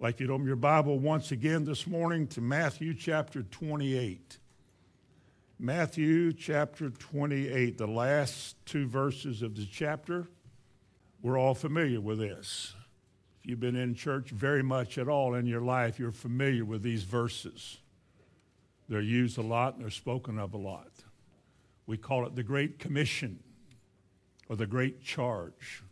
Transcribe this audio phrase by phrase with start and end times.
[0.00, 4.38] like you'd open your Bible once again this morning to Matthew chapter 28.
[5.58, 10.28] Matthew chapter 28, the last two verses of the chapter.
[11.20, 12.74] We're all familiar with this.
[13.40, 16.84] If you've been in church very much at all in your life, you're familiar with
[16.84, 17.78] these verses.
[18.88, 20.92] They're used a lot and they're spoken of a lot.
[21.88, 23.40] We call it the Great Commission
[24.48, 25.82] or the Great Charge.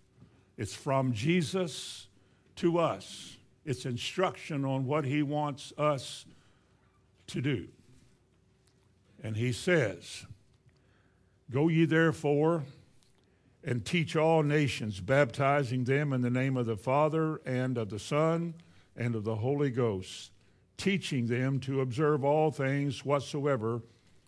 [0.57, 2.07] It's from Jesus
[2.57, 3.35] to us.
[3.66, 6.24] It's instruction on what he wants us
[7.27, 7.66] to do.
[9.22, 10.24] And he says,
[11.50, 12.62] Go ye therefore
[13.64, 17.98] and teach all nations, baptizing them in the name of the Father and of the
[17.98, 18.55] Son
[18.96, 20.30] and of the Holy Ghost,
[20.77, 23.83] teaching them to observe all things whatsoever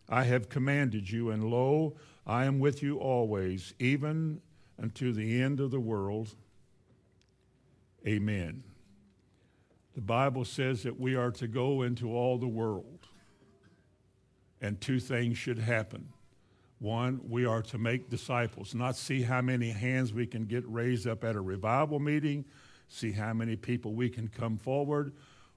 [0.08, 1.30] I have commanded you.
[1.30, 1.94] And lo,
[2.26, 4.40] I am with you always, even
[4.82, 6.34] unto the end of the world.
[8.04, 8.64] Amen.
[9.98, 13.08] The Bible says that we are to go into all the world,
[14.60, 16.10] and two things should happen.
[16.78, 21.08] One, we are to make disciples, not see how many hands we can get raised
[21.08, 22.44] up at a revival meeting,
[22.86, 25.14] see how many people we can come forward,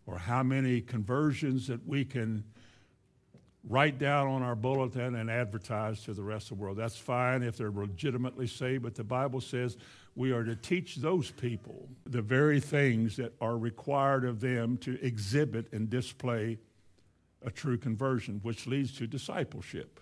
[0.07, 2.43] or how many conversions that we can
[3.69, 6.77] write down on our bulletin and advertise to the rest of the world.
[6.77, 9.77] That's fine if they're legitimately saved, but the Bible says
[10.15, 14.99] we are to teach those people the very things that are required of them to
[15.05, 16.57] exhibit and display
[17.43, 19.99] a true conversion, which leads to discipleship.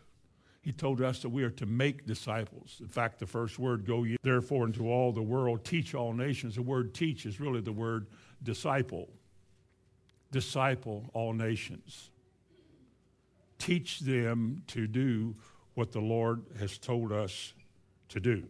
[0.61, 2.77] He told us that we are to make disciples.
[2.81, 6.55] In fact, the first word, go ye therefore into all the world, teach all nations.
[6.55, 8.07] The word teach is really the word
[8.43, 9.09] disciple.
[10.31, 12.09] Disciple all nations
[13.59, 15.35] teach them to do
[15.75, 17.53] what the Lord has told us
[18.07, 18.47] to do.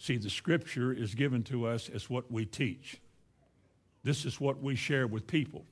[0.00, 2.98] See, the scripture is given to us as what we teach.
[4.02, 5.66] This is what we share with people.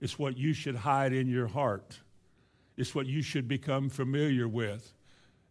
[0.00, 2.00] It's what you should hide in your heart.
[2.76, 4.92] It's what you should become familiar with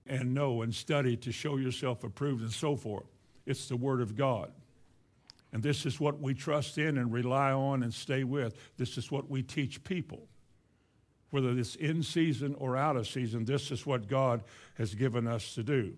[0.05, 3.07] and know and study to show yourself approved and so forth.
[3.45, 4.51] It's the Word of God.
[5.53, 8.53] And this is what we trust in and rely on and stay with.
[8.75, 10.27] This is what we teach people
[11.31, 14.43] whether it's in season or out of season, this is what God
[14.75, 15.95] has given us to do.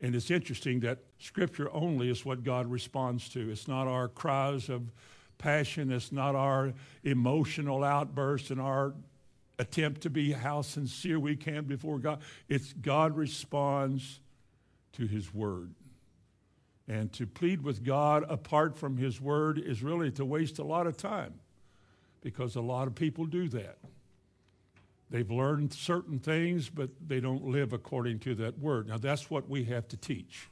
[0.00, 3.50] And it's interesting that Scripture only is what God responds to.
[3.50, 4.92] It's not our cries of
[5.38, 6.72] passion, it's not our
[7.04, 8.94] emotional outbursts and our
[9.58, 12.20] attempt to be how sincere we can before God.
[12.48, 14.20] It's God responds
[14.92, 15.74] to His Word.
[16.86, 20.86] And to plead with God apart from His Word is really to waste a lot
[20.86, 21.34] of time
[22.22, 23.78] because a lot of people do that.
[25.10, 28.88] They've learned certain things, but they don't live according to that word.
[28.88, 30.48] Now, that's what we have to teach.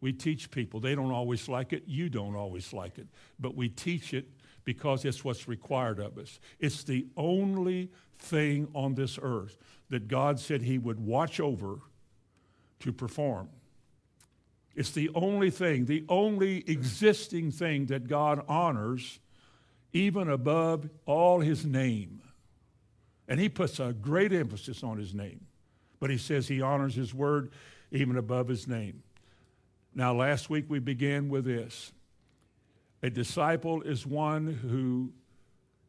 [0.00, 0.78] We teach people.
[0.78, 1.84] They don't always like it.
[1.86, 3.06] You don't always like it.
[3.40, 4.26] But we teach it
[4.64, 6.38] because it's what's required of us.
[6.60, 9.56] It's the only thing on this earth
[9.88, 11.78] that God said He would watch over
[12.80, 13.48] to perform.
[14.74, 19.18] It's the only thing, the only existing thing that God honors,
[19.94, 22.20] even above all His name.
[23.28, 25.46] And he puts a great emphasis on his name.
[25.98, 27.50] But he says he honors his word
[27.90, 29.02] even above his name.
[29.94, 31.92] Now, last week we began with this
[33.02, 35.12] a disciple is one who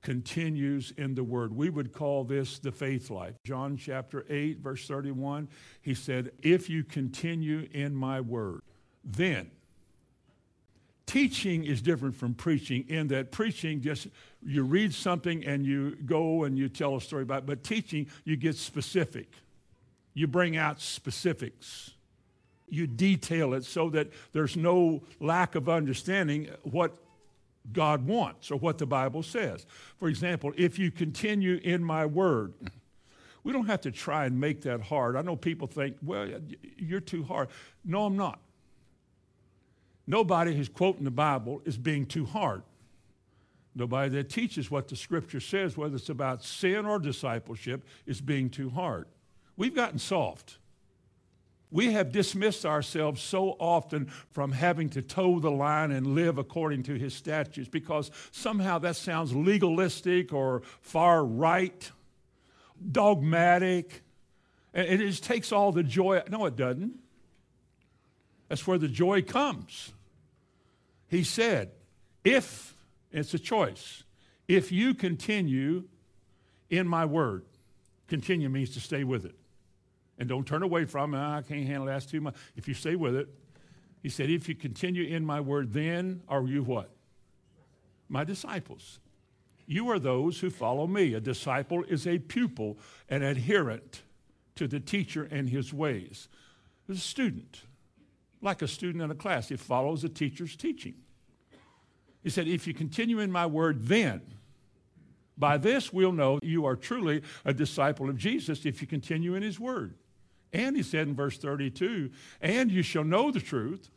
[0.02, 1.53] continues in the word.
[1.56, 3.36] We would call this the faith life.
[3.44, 5.50] John chapter 8, verse 31,
[5.81, 8.62] he said, If you continue in my word,
[9.04, 9.52] then
[11.07, 14.07] teaching is different from preaching in that preaching just
[14.45, 18.06] you read something and you go and you tell a story about it but teaching
[18.25, 19.28] you get specific.
[20.13, 21.91] You bring out specifics.
[22.69, 26.95] You detail it so that there's no lack of understanding what
[27.72, 29.66] god wants or what the bible says.
[29.97, 32.53] For example if you continue in my word
[33.44, 35.16] we don't have to try and make that hard.
[35.16, 36.28] I know people think well
[36.78, 37.47] you're too hard.
[37.85, 38.41] No i'm not
[40.07, 42.63] Nobody who's quoting the Bible is being too hard.
[43.75, 48.50] Nobody that teaches what the scripture says, whether it's about sin or discipleship, is being
[48.50, 49.06] too hard.
[49.57, 50.57] We've gotten soft.
[51.69, 56.83] We have dismissed ourselves so often from having to toe the line and live according
[56.83, 61.92] to his statutes because somehow that sounds legalistic or far right,
[62.92, 64.01] dogmatic.
[64.74, 66.21] And it just takes all the joy.
[66.30, 66.94] No, it doesn't.
[68.48, 69.92] That's where the joy comes.
[71.07, 71.71] He said,
[72.24, 72.75] if,
[73.12, 74.04] it's a choice,
[74.48, 75.86] if you continue
[76.69, 77.45] in my word,
[78.07, 79.36] continue means to stay with it.
[80.19, 81.19] And don't turn away from it.
[81.19, 82.36] I can't handle that too much.
[82.56, 83.30] If you stay with it,
[84.01, 86.89] he said, if you continue in my word, then are you what?
[88.10, 89.00] my disciples.
[89.65, 91.13] You are those who follow me.
[91.13, 92.77] A disciple is a pupil,
[93.10, 94.01] an adherent
[94.56, 96.30] to the teacher and his ways.
[96.89, 97.63] A student,
[98.42, 99.50] like a student in a class.
[99.50, 100.95] He follows the teacher's teaching.
[102.24, 104.22] He said, If you continue in my word, then
[105.38, 109.44] by this we'll know you are truly a disciple of Jesus if you continue in
[109.44, 109.95] his word.
[110.54, 112.10] And he said in verse 32,
[112.42, 113.89] and you shall know the truth,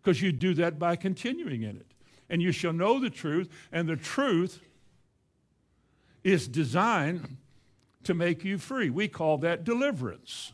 [0.00, 1.86] because you do that by continuing in it.
[2.30, 4.60] And you shall know the truth, and the truth
[6.22, 7.36] is designed
[8.04, 8.88] to make you free.
[8.88, 10.52] We call that deliverance.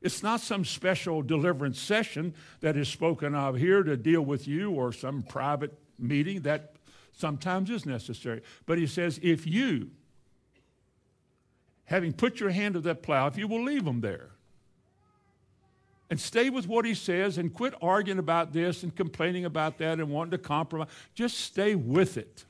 [0.00, 4.70] It's not some special deliverance session that is spoken of here to deal with you
[4.70, 6.74] or some private meeting that
[7.12, 8.42] sometimes is necessary.
[8.64, 9.90] But he says, if you,
[11.86, 14.30] having put your hand to that plow, if you will leave them there
[16.10, 19.98] and stay with what he says and quit arguing about this and complaining about that
[19.98, 22.44] and wanting to compromise, just stay with it.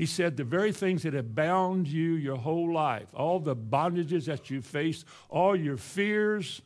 [0.00, 4.24] He said, the very things that have bound you your whole life, all the bondages
[4.24, 6.62] that you face, all your fears,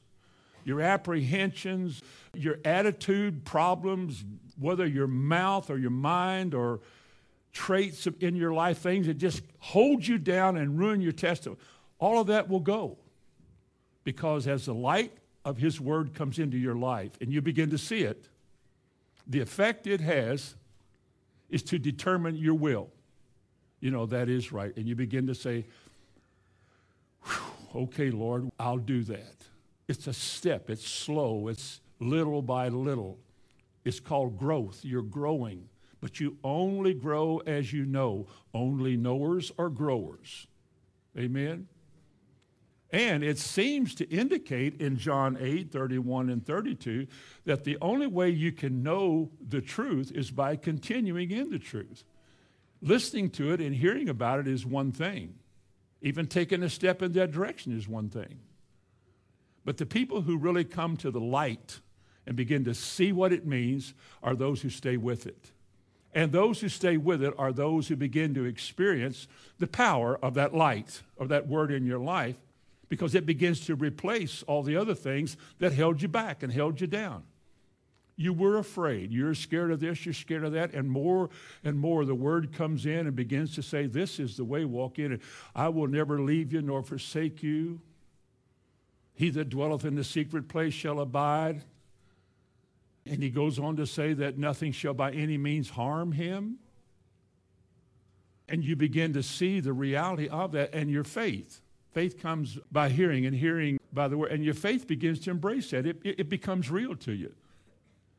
[0.63, 2.01] your apprehensions,
[2.33, 4.25] your attitude problems,
[4.57, 6.79] whether your mouth or your mind or
[7.53, 11.61] traits in your life, things that just hold you down and ruin your testimony,
[11.99, 12.97] all of that will go.
[14.05, 15.13] Because as the light
[15.45, 18.29] of His Word comes into your life and you begin to see it,
[19.27, 20.55] the effect it has
[21.51, 22.91] is to determine your will.
[23.85, 24.75] You know, that is right.
[24.79, 25.67] And you begin to say,
[27.77, 29.45] okay, Lord, I'll do that.
[29.89, 33.19] It's a step, it's slow, it's little by little.
[33.85, 34.81] It's called growth.
[34.87, 35.69] You're growing,
[36.01, 38.27] but you only grow as you know.
[38.55, 40.47] Only knowers are growers.
[41.19, 41.69] Amen?
[42.91, 47.07] And it seems to indicate in John 8, 31 and 32
[47.45, 52.03] that the only way you can know the truth is by continuing in the truth.
[52.85, 55.37] Listening to it and hearing about it is one thing.
[56.03, 58.41] Even taking a step in that direction is one thing.
[59.65, 61.81] But the people who really come to the light
[62.27, 65.51] and begin to see what it means are those who stay with it.
[66.13, 69.29] And those who stay with it are those who begin to experience
[69.59, 72.37] the power of that light, of that word in your life,
[72.91, 76.83] because it begins to replace all the other things that held you back and held
[76.83, 77.23] you down.
[78.17, 79.11] You were afraid.
[79.11, 81.31] You're scared of this, you're scared of that, and more
[81.65, 84.99] and more the word comes in and begins to say, This is the way, walk
[84.99, 85.21] in it.
[85.55, 87.81] I will never leave you nor forsake you.
[89.15, 91.63] He that dwelleth in the secret place shall abide.
[93.07, 96.59] And he goes on to say that nothing shall by any means harm him.
[98.49, 101.61] And you begin to see the reality of that and your faith.
[101.93, 104.33] Faith comes by hearing, and hearing by the word.
[104.33, 105.87] And your faith begins to embrace that.
[105.87, 107.35] It, it, it becomes real to you.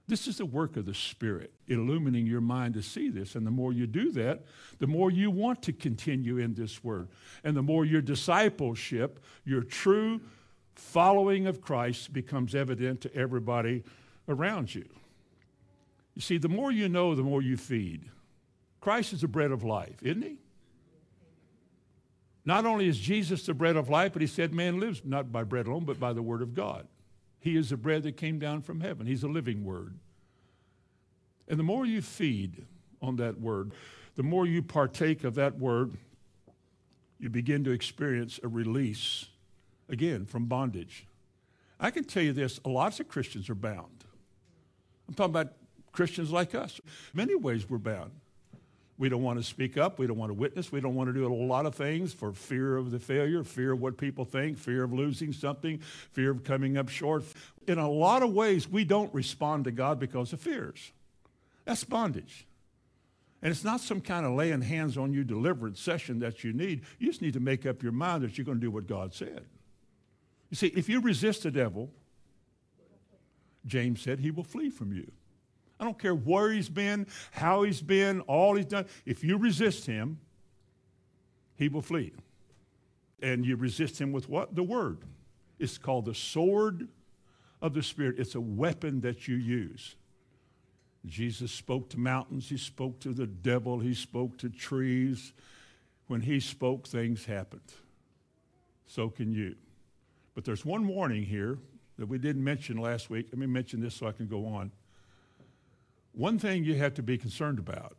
[0.08, 3.36] This is the work of the Spirit, illumining your mind to see this.
[3.36, 4.44] And the more you do that,
[4.78, 7.08] the more you want to continue in this word.
[7.44, 10.22] And the more your discipleship, your true
[10.76, 13.84] following of Christ becomes evident to everybody
[14.28, 14.86] around you.
[16.14, 18.06] You see, the more you know, the more you feed.
[18.82, 20.38] Christ is the bread of life, isn't he?
[22.46, 25.44] Not only is Jesus the bread of life, but he said man lives not by
[25.44, 26.88] bread alone, but by the word of God.
[27.46, 29.06] He is the bread that came down from heaven.
[29.06, 30.00] He's a living word.
[31.48, 32.66] And the more you feed
[33.04, 33.72] on that word,
[34.16, 35.94] the more you partake of that word,
[37.20, 39.28] you begin to experience a release,
[39.88, 41.06] again, from bondage.
[41.80, 44.06] I can tell you this lots of Christians are bound.
[45.08, 45.54] I'm talking about
[45.92, 46.82] Christians like us.
[47.14, 48.10] Many ways, we're bound.
[48.98, 50.00] We don't want to speak up.
[50.00, 50.72] We don't want to witness.
[50.72, 53.74] We don't want to do a lot of things for fear of the failure, fear
[53.74, 57.24] of what people think, fear of losing something, fear of coming up short.
[57.68, 60.94] In a lot of ways, we don't respond to God because of fears.
[61.66, 62.48] That's bondage.
[63.42, 66.82] And it's not some kind of laying hands on you deliverance session that you need.
[66.98, 69.14] You just need to make up your mind that you're going to do what God
[69.14, 69.46] said.
[70.50, 71.92] You see, if you resist the devil,
[73.66, 75.12] James said, he will flee from you.
[75.80, 78.86] I don't care where he's been, how he's been, all he's done.
[79.06, 80.20] If you resist him,
[81.56, 82.14] he will flee.
[83.22, 84.56] And you resist him with what?
[84.56, 85.00] The word.
[85.60, 86.88] It's called the sword
[87.62, 88.20] of the Spirit.
[88.20, 89.96] It's a weapon that you use.
[91.06, 95.34] Jesus spoke to mountains, he spoke to the devil, he spoke to trees.
[96.08, 97.74] When he spoke, things happened.
[98.86, 99.56] So can you.
[100.36, 101.58] But there's one warning here
[101.98, 103.28] that we didn't mention last week.
[103.32, 104.72] Let me mention this so I can go on.
[106.16, 107.98] One thing you have to be concerned about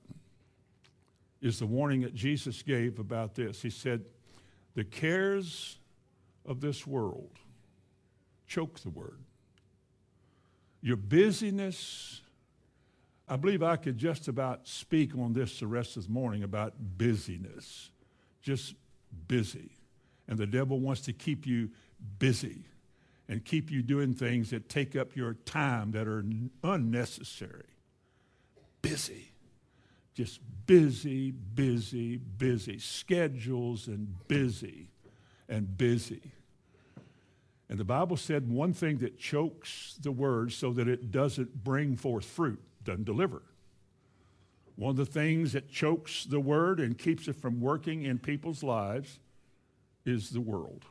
[1.42, 3.60] is the warning that Jesus gave about this.
[3.60, 4.04] He said,
[4.74, 5.78] The cares
[6.46, 7.38] of this world
[8.46, 9.20] choke the word.
[10.80, 12.22] Your busyness,
[13.28, 16.72] I believe I could just about speak on this the rest of the morning about
[16.78, 17.90] busyness.
[18.40, 18.74] Just
[19.28, 19.72] busy.
[20.26, 21.70] And the devil wants to keep you
[22.18, 22.64] busy
[23.28, 26.24] and keep you doing things that take up your time that are
[26.62, 27.75] unnecessary.
[28.88, 29.32] Busy.
[30.14, 32.78] Just busy, busy, busy.
[32.78, 34.90] Schedules and busy
[35.48, 36.32] and busy.
[37.68, 41.96] And the Bible said one thing that chokes the word so that it doesn't bring
[41.96, 43.42] forth fruit, doesn't deliver.
[44.76, 48.62] One of the things that chokes the word and keeps it from working in people's
[48.62, 49.18] lives
[50.04, 50.84] is the world.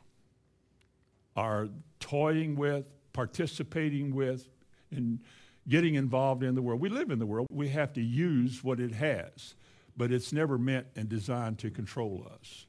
[1.34, 1.68] Our
[2.00, 4.48] toying with, participating with,
[4.90, 5.20] and
[5.68, 6.80] getting involved in the world.
[6.80, 7.48] We live in the world.
[7.50, 9.54] We have to use what it has,
[9.96, 12.66] but it's never meant and designed to control us.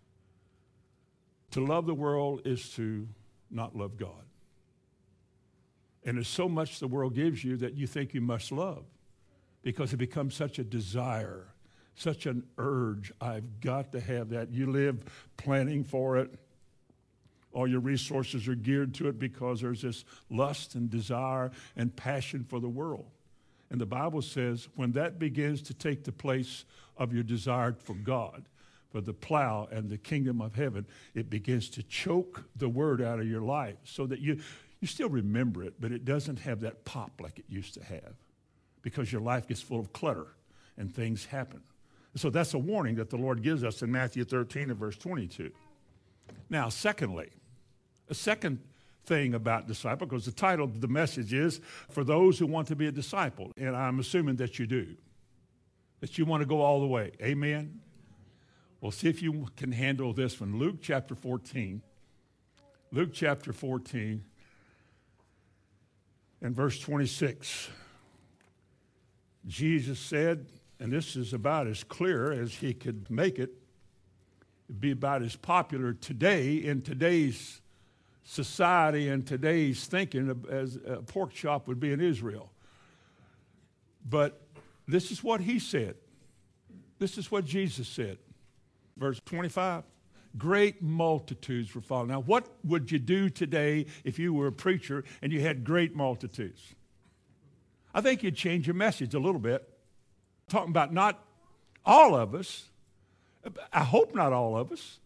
[1.51, 3.07] To love the world is to
[3.49, 4.25] not love God.
[6.03, 8.85] And there's so much the world gives you that you think you must love
[9.61, 11.47] because it becomes such a desire,
[11.95, 13.11] such an urge.
[13.19, 14.51] I've got to have that.
[14.51, 15.03] You live
[15.35, 16.33] planning for it.
[17.53, 22.43] All your resources are geared to it because there's this lust and desire and passion
[22.43, 23.05] for the world.
[23.69, 26.65] And the Bible says when that begins to take the place
[26.97, 28.45] of your desire for God,
[28.91, 33.19] for the plow and the kingdom of heaven, it begins to choke the word out
[33.19, 34.39] of your life so that you,
[34.79, 38.13] you still remember it, but it doesn't have that pop like it used to have
[38.81, 40.27] because your life gets full of clutter
[40.77, 41.61] and things happen.
[42.15, 45.51] So that's a warning that the Lord gives us in Matthew 13 and verse 22.
[46.49, 47.29] Now, secondly,
[48.09, 48.59] a second
[49.05, 52.75] thing about disciple, because the title of the message is for those who want to
[52.75, 54.95] be a disciple, and I'm assuming that you do,
[55.99, 57.11] that you want to go all the way.
[57.21, 57.79] Amen?
[58.81, 60.59] Well, see if you can handle this one.
[60.59, 61.81] Luke chapter 14.
[62.91, 64.23] Luke chapter 14
[66.41, 67.69] and verse 26.
[69.47, 70.45] Jesus said,
[70.79, 73.51] and this is about as clear as he could make it,
[74.79, 77.61] be about as popular today in today's
[78.23, 82.51] society and today's thinking as a pork chop would be in Israel.
[84.09, 84.41] But
[84.87, 85.95] this is what he said.
[86.99, 88.17] This is what Jesus said
[88.97, 89.83] verse 25.
[90.37, 92.09] Great multitudes were following.
[92.09, 95.95] Now, what would you do today if you were a preacher and you had great
[95.95, 96.75] multitudes?
[97.93, 99.67] I think you'd change your message a little bit.
[100.49, 101.23] Talking about not
[101.85, 102.69] all of us,
[103.71, 104.99] I hope not all of us,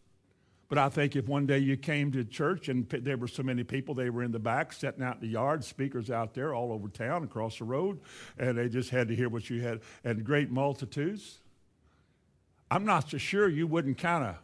[0.69, 3.63] but I think if one day you came to church and there were so many
[3.63, 6.71] people, they were in the back, sitting out in the yard, speakers out there all
[6.71, 7.99] over town, across the road,
[8.37, 11.39] and they just had to hear what you had, and great multitudes.
[12.69, 14.35] I'm not so sure you wouldn't kind of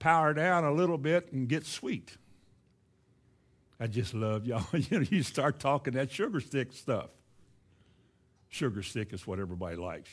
[0.00, 2.16] power down a little bit and get sweet.
[3.80, 4.66] I just love y'all.
[4.72, 7.10] you know, you start talking that sugar stick stuff.
[8.48, 10.10] Sugar stick is what everybody likes.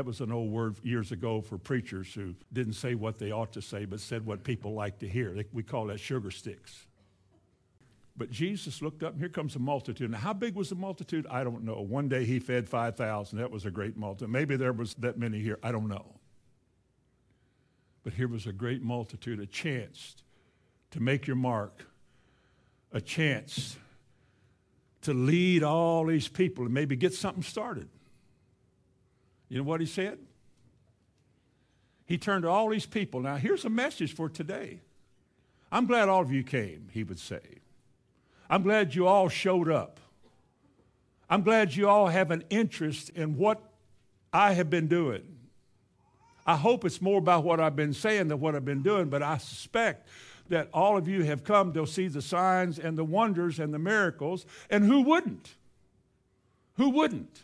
[0.00, 3.52] That was an old word years ago for preachers who didn't say what they ought
[3.52, 5.36] to say, but said what people like to hear.
[5.52, 6.86] We call that sugar sticks.
[8.16, 10.10] But Jesus looked up, and here comes a multitude.
[10.10, 11.26] Now, how big was the multitude?
[11.30, 11.82] I don't know.
[11.82, 13.36] One day he fed 5,000.
[13.36, 14.30] That was a great multitude.
[14.30, 15.58] Maybe there was that many here.
[15.62, 16.06] I don't know.
[18.02, 20.16] But here was a great multitude, a chance
[20.92, 21.84] to make your mark,
[22.90, 23.76] a chance
[25.02, 27.90] to lead all these people and maybe get something started.
[29.50, 30.18] You know what he said?
[32.06, 33.20] He turned to all these people.
[33.20, 34.80] Now, here's a message for today.
[35.70, 37.40] I'm glad all of you came, he would say.
[38.48, 40.00] I'm glad you all showed up.
[41.28, 43.60] I'm glad you all have an interest in what
[44.32, 45.36] I have been doing.
[46.46, 49.22] I hope it's more about what I've been saying than what I've been doing, but
[49.22, 50.08] I suspect
[50.48, 53.78] that all of you have come to see the signs and the wonders and the
[53.78, 54.46] miracles.
[54.68, 55.54] And who wouldn't?
[56.76, 57.42] Who wouldn't?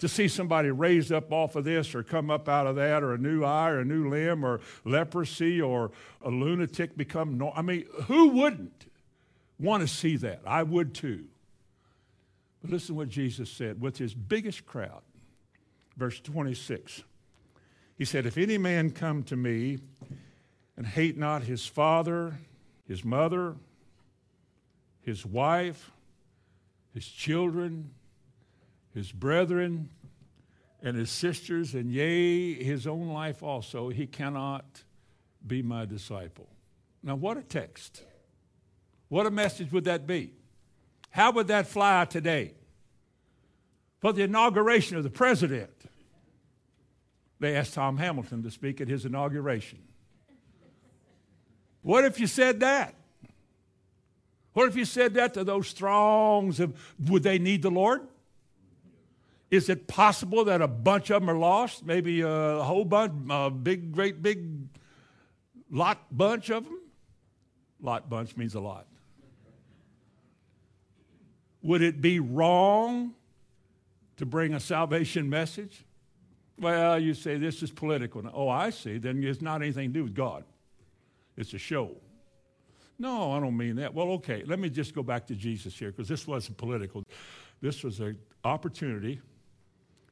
[0.00, 3.12] To see somebody raised up off of this or come up out of that, or
[3.12, 5.90] a new eye, or a new limb, or leprosy, or
[6.22, 7.52] a lunatic become normal.
[7.56, 8.86] I mean, who wouldn't
[9.58, 10.40] want to see that?
[10.46, 11.26] I would too.
[12.62, 15.02] But listen to what Jesus said with his biggest crowd.
[15.96, 17.02] Verse 26.
[17.98, 19.80] He said, If any man come to me
[20.76, 22.38] and hate not his father,
[22.88, 23.56] his mother,
[25.02, 25.90] his wife,
[26.94, 27.90] his children,
[28.94, 29.90] his brethren,
[30.82, 34.82] and his sisters, and yea, his own life also, he cannot
[35.46, 36.48] be my disciple.
[37.02, 38.02] Now, what a text.
[39.08, 40.32] What a message would that be?
[41.10, 42.54] How would that fly today?
[43.98, 45.70] For the inauguration of the president,
[47.38, 49.78] they asked Tom Hamilton to speak at his inauguration.
[51.82, 52.94] What if you said that?
[54.52, 56.74] What if you said that to those throngs of,
[57.08, 58.02] would they need the Lord?
[59.50, 61.84] Is it possible that a bunch of them are lost?
[61.84, 64.68] Maybe a whole bunch, a big, great, big
[65.70, 66.80] lot bunch of them?
[67.80, 68.86] Lot bunch means a lot.
[71.62, 73.14] Would it be wrong
[74.18, 75.84] to bring a salvation message?
[76.58, 78.22] Well, you say this is political.
[78.32, 78.98] Oh, I see.
[78.98, 80.44] Then it's not anything to do with God.
[81.36, 81.96] It's a show.
[82.98, 83.94] No, I don't mean that.
[83.94, 87.02] Well, okay, let me just go back to Jesus here because this wasn't political.
[87.62, 89.20] This was an opportunity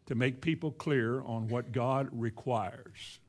[0.09, 3.21] to make people clear on what God requires.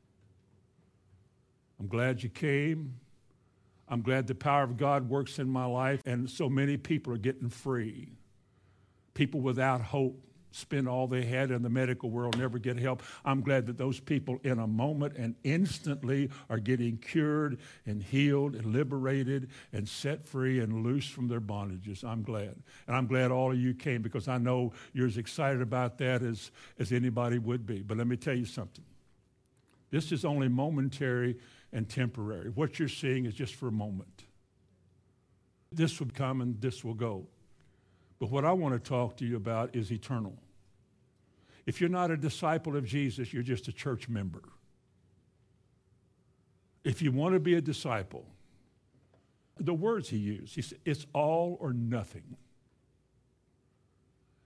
[1.77, 2.95] I'm glad you came.
[3.89, 7.17] I'm glad the power of God works in my life, and so many people are
[7.17, 8.13] getting free.
[9.13, 13.03] People without hope spend all they had in the medical world, never get help.
[13.23, 18.55] I'm glad that those people, in a moment and instantly, are getting cured and healed
[18.55, 22.03] and liberated and set free and loose from their bondages.
[22.03, 22.55] I'm glad.
[22.87, 26.21] And I'm glad all of you came because I know you're as excited about that
[26.21, 27.81] as, as anybody would be.
[27.81, 28.85] But let me tell you something
[29.91, 31.37] this is only momentary
[31.73, 32.49] and temporary.
[32.49, 34.23] What you're seeing is just for a moment.
[35.71, 37.27] This will come and this will go.
[38.19, 40.37] But what I want to talk to you about is eternal.
[41.65, 44.41] If you're not a disciple of Jesus, you're just a church member.
[46.83, 48.25] If you want to be a disciple,
[49.57, 52.35] the words he used, he said, it's all or nothing.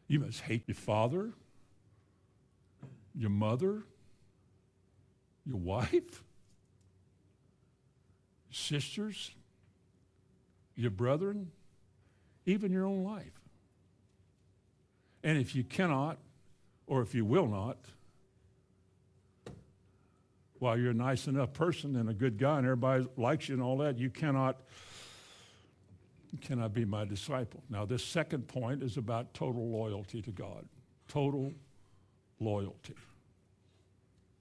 [0.08, 1.32] You must hate your father,
[3.16, 3.84] your mother,
[5.46, 6.24] your wife,
[8.52, 9.32] sisters,
[10.76, 11.52] your brethren,
[12.46, 13.43] even your own life.
[15.24, 16.18] And if you cannot,
[16.88, 17.78] or if you will not,
[20.60, 23.64] while you're a nice enough person and a good guy and everybody likes you and
[23.64, 24.62] all that, you cannot,
[26.42, 27.64] cannot be my disciple.
[27.70, 30.66] Now, this second point is about total loyalty to God.
[31.08, 31.52] Total
[32.40, 32.96] loyalty.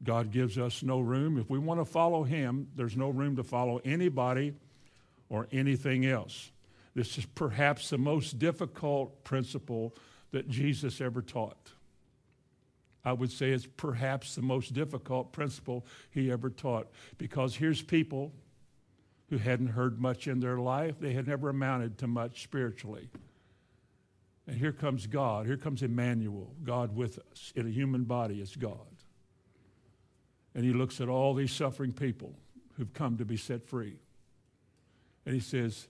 [0.04, 1.38] God gives us no room.
[1.38, 4.54] If we want to follow Him, there's no room to follow anybody
[5.28, 6.50] or anything else.
[6.94, 9.94] This is perhaps the most difficult principle
[10.32, 11.72] that Jesus ever taught.
[13.04, 18.32] I would say it's perhaps the most difficult principle he ever taught because here's people
[19.28, 23.08] who hadn't heard much in their life, they had never amounted to much spiritually.
[24.46, 28.54] And here comes God, here comes Emmanuel, God with us in a human body as
[28.54, 28.76] God.
[30.54, 32.34] And he looks at all these suffering people
[32.76, 33.96] who've come to be set free.
[35.24, 35.88] And he says,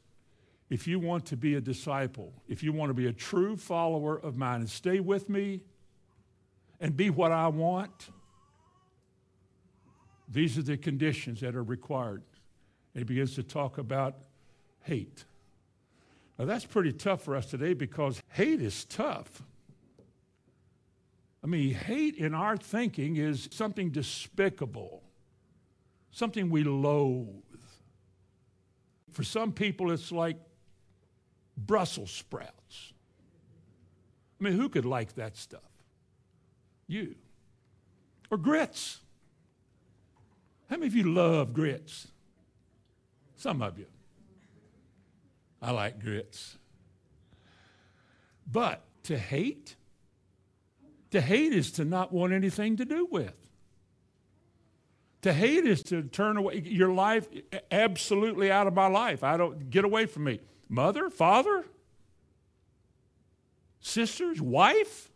[0.72, 4.16] if you want to be a disciple, if you want to be a true follower
[4.16, 5.60] of mine and stay with me
[6.80, 8.08] and be what I want,
[10.26, 12.22] these are the conditions that are required.
[12.94, 14.16] And he begins to talk about
[14.80, 15.26] hate.
[16.38, 19.42] Now, that's pretty tough for us today because hate is tough.
[21.44, 25.02] I mean, hate in our thinking is something despicable,
[26.12, 27.28] something we loathe.
[29.10, 30.38] For some people, it's like
[31.66, 32.92] Brussels sprouts.
[34.40, 35.60] I mean, who could like that stuff?
[36.86, 37.14] You.
[38.30, 39.00] Or grits.
[40.68, 42.08] How many of you love grits?
[43.36, 43.86] Some of you.
[45.60, 46.58] I like grits.
[48.50, 49.76] But to hate,
[51.12, 53.36] to hate is to not want anything to do with.
[55.22, 57.28] To hate is to turn away your life
[57.70, 59.22] absolutely out of my life.
[59.22, 60.40] I don't get away from me
[60.72, 61.64] mother, father,
[63.80, 65.10] sisters, wife.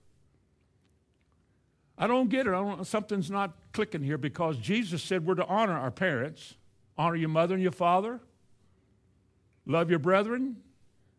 [1.96, 2.50] I don't get it.
[2.50, 6.54] Don't, something's not clicking here because Jesus said we're to honor our parents,
[6.98, 8.20] honor your mother and your father,
[9.64, 10.56] love your brethren.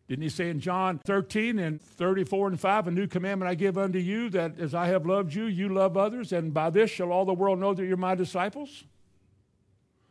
[0.06, 3.76] Didn't he say in John 13 and 34 and 5, a new commandment I give
[3.76, 7.10] unto you, that as I have loved you, you love others, and by this shall
[7.10, 8.84] all the world know that you're my disciples?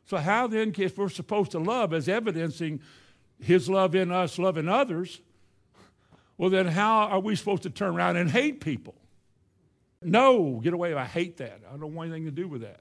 [0.05, 2.81] So, how then, if we're supposed to love as evidencing
[3.39, 5.21] his love in us, loving others,
[6.37, 8.95] well, then how are we supposed to turn around and hate people?
[10.01, 10.93] No, get away.
[10.93, 11.61] I hate that.
[11.73, 12.79] I don't want anything to do with that.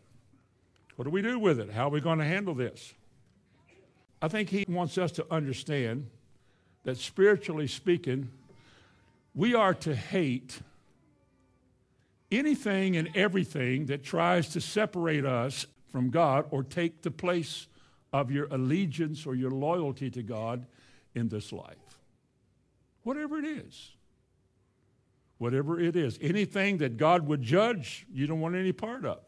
[0.97, 1.71] What do we do with it?
[1.71, 2.93] How are we going to handle this?
[4.21, 6.09] I think he wants us to understand
[6.85, 8.31] that spiritually speaking,
[9.35, 10.61] we are to hate
[12.31, 17.67] anything and everything that tries to separate us from God or take the place
[18.13, 20.67] of your allegiance or your loyalty to God
[21.15, 21.77] in this life.
[23.03, 23.93] Whatever it is.
[25.39, 26.19] Whatever it is.
[26.21, 29.21] Anything that God would judge, you don't want any part of.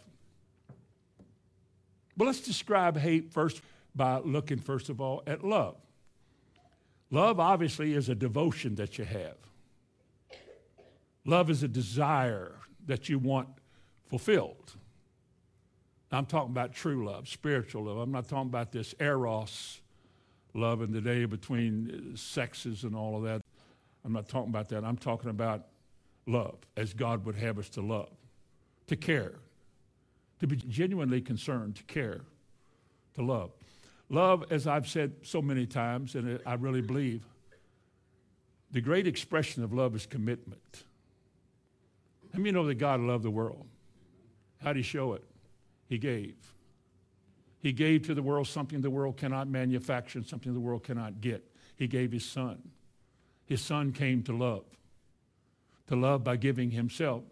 [2.17, 3.63] But let's describe hate first
[3.95, 5.77] by looking, first of all, at love.
[7.11, 9.37] Love, obviously, is a devotion that you have.
[11.25, 13.49] Love is a desire that you want
[14.07, 14.75] fulfilled.
[16.11, 17.99] I'm talking about true love, spiritual love.
[17.99, 19.81] I'm not talking about this eros
[20.55, 23.43] love in the day between uh, sexes and all of that.
[24.05, 24.85] I'm not talking about that.
[24.85, 25.67] I'm talking about
[26.27, 28.11] love as God would have us to love,
[28.87, 29.35] to care,
[30.41, 32.23] to be genuinely concerned, to care,
[33.15, 33.51] to love.
[34.09, 37.27] Love, as I've said so many times, and I really believe,
[38.71, 40.85] the great expression of love is commitment.
[42.33, 43.67] Let me know that God loved the world.
[44.63, 45.25] How did he show it?
[45.89, 46.37] He gave.
[47.61, 51.45] He gave to the world something the world cannot manufacture, something the world cannot get.
[51.77, 52.71] He gave his son.
[53.47, 54.65] His son came to love,
[55.87, 57.25] to love by giving himself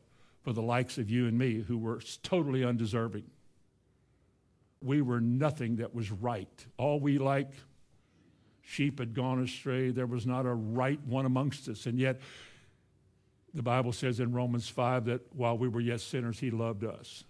[0.42, 3.24] for the likes of you and me who were totally undeserving.
[4.82, 6.66] We were nothing that was right.
[6.78, 7.50] All we like,
[8.62, 9.90] sheep had gone astray.
[9.90, 11.86] There was not a right one amongst us.
[11.86, 12.20] And yet,
[13.52, 17.24] the Bible says in Romans 5 that while we were yet sinners, he loved us.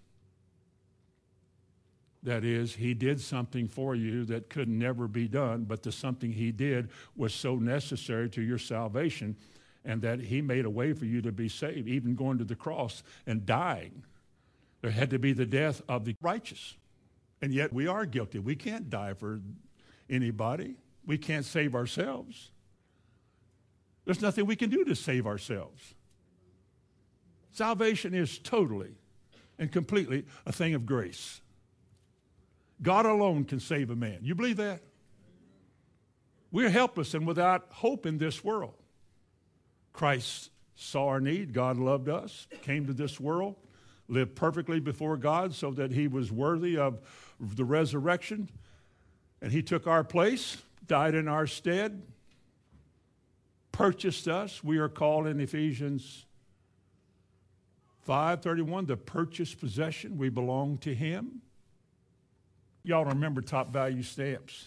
[2.22, 6.32] That is, he did something for you that could never be done, but the something
[6.32, 9.36] he did was so necessary to your salvation,
[9.84, 12.56] and that he made a way for you to be saved, even going to the
[12.56, 14.02] cross and dying.
[14.80, 16.76] There had to be the death of the righteous.
[17.42, 18.38] And yet we are guilty.
[18.38, 19.40] We can't die for
[20.08, 22.50] anybody, we can't save ourselves.
[24.04, 25.94] There's nothing we can do to save ourselves.
[27.50, 28.94] Salvation is totally
[29.58, 31.40] and completely a thing of grace.
[32.82, 34.18] God alone can save a man.
[34.22, 34.82] You believe that?
[36.52, 38.74] We're helpless and without hope in this world.
[39.92, 41.52] Christ saw our need.
[41.52, 43.56] God loved us, came to this world,
[44.08, 47.00] lived perfectly before God so that he was worthy of
[47.40, 48.48] the resurrection.
[49.40, 52.02] And he took our place, died in our stead,
[53.72, 54.62] purchased us.
[54.62, 56.24] We are called in Ephesians
[58.06, 60.16] 5:31 the purchased possession.
[60.16, 61.42] We belong to him.
[62.86, 64.66] Y'all remember top value stamps,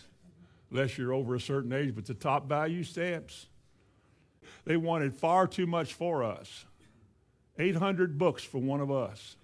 [0.69, 3.47] unless you're over a certain age, but the top value stamps,
[4.65, 6.65] they wanted far too much for us
[7.57, 9.37] 800 books for one of us.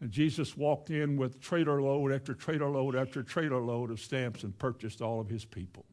[0.00, 4.44] And Jesus walked in with trailer load after trailer load after trailer load of stamps
[4.44, 5.84] and purchased all of his people.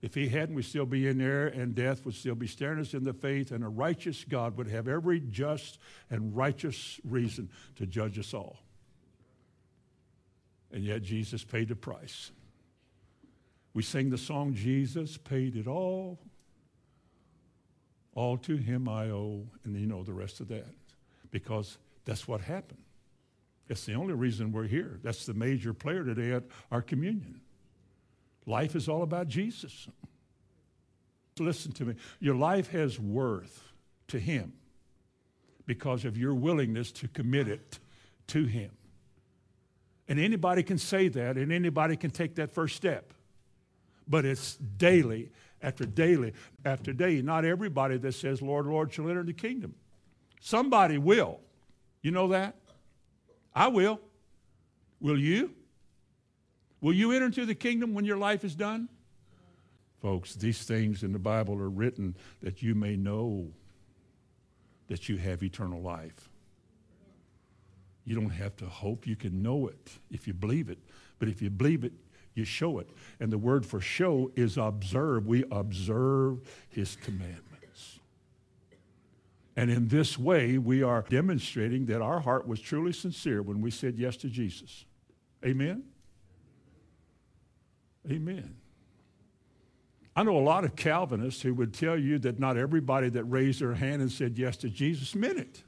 [0.00, 2.94] If he hadn't, we'd still be in there, and death would still be staring us
[2.94, 7.84] in the face, and a righteous God would have every just and righteous reason to
[7.84, 8.63] judge us all.
[10.74, 12.32] And yet Jesus paid the price.
[13.74, 16.18] We sing the song, Jesus paid it all.
[18.16, 19.46] All to him I owe.
[19.64, 20.66] And you know the rest of that.
[21.30, 22.82] Because that's what happened.
[23.68, 24.98] It's the only reason we're here.
[25.04, 27.40] That's the major player today at our communion.
[28.44, 29.86] Life is all about Jesus.
[31.38, 31.94] Listen to me.
[32.18, 33.62] Your life has worth
[34.08, 34.52] to him
[35.66, 37.78] because of your willingness to commit it
[38.28, 38.70] to him.
[40.08, 43.12] And anybody can say that, and anybody can take that first step.
[44.06, 45.30] But it's daily
[45.62, 47.22] after daily after day.
[47.22, 49.74] Not everybody that says, Lord, Lord, shall enter the kingdom.
[50.40, 51.40] Somebody will.
[52.02, 52.54] You know that?
[53.54, 54.00] I will.
[55.00, 55.54] Will you?
[56.82, 58.90] Will you enter into the kingdom when your life is done?
[60.02, 63.48] Folks, these things in the Bible are written that you may know
[64.88, 66.28] that you have eternal life.
[68.04, 69.06] You don't have to hope.
[69.06, 70.78] You can know it if you believe it.
[71.18, 71.92] But if you believe it,
[72.34, 72.88] you show it.
[73.20, 75.26] And the word for show is observe.
[75.26, 78.00] We observe his commandments.
[79.56, 83.70] And in this way, we are demonstrating that our heart was truly sincere when we
[83.70, 84.84] said yes to Jesus.
[85.44, 85.84] Amen?
[88.10, 88.56] Amen.
[90.16, 93.60] I know a lot of Calvinists who would tell you that not everybody that raised
[93.60, 95.62] their hand and said yes to Jesus meant it.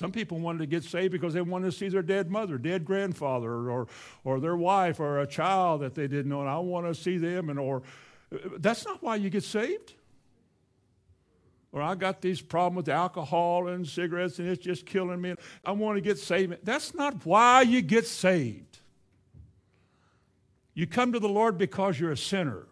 [0.00, 2.86] Some people wanted to get saved because they wanted to see their dead mother, dead
[2.86, 3.86] grandfather, or,
[4.24, 7.18] or their wife, or a child that they didn't know, and I want to see
[7.18, 7.50] them.
[7.50, 7.82] And or
[8.56, 9.92] that's not why you get saved.
[11.70, 15.34] Or I got these problems with alcohol and cigarettes, and it's just killing me.
[15.66, 16.56] I want to get saved.
[16.62, 18.78] That's not why you get saved.
[20.72, 22.68] You come to the Lord because you're a sinner,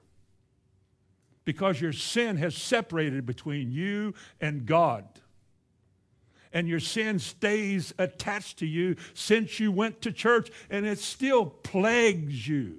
[1.44, 5.04] because your sin has separated between you and God
[6.52, 11.46] and your sin stays attached to you since you went to church and it still
[11.46, 12.78] plagues you.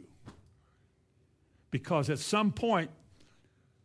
[1.72, 2.90] Because at some point,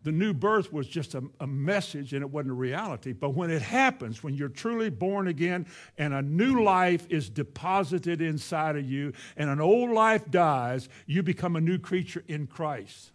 [0.04, 3.12] the new birth was just a, a, message and it wasn't a reality.
[3.12, 5.66] But when it happens, when you're truly born again
[5.96, 11.22] and a new life is deposited inside of you and an old life dies, you
[11.22, 13.12] become a new creature in Christ.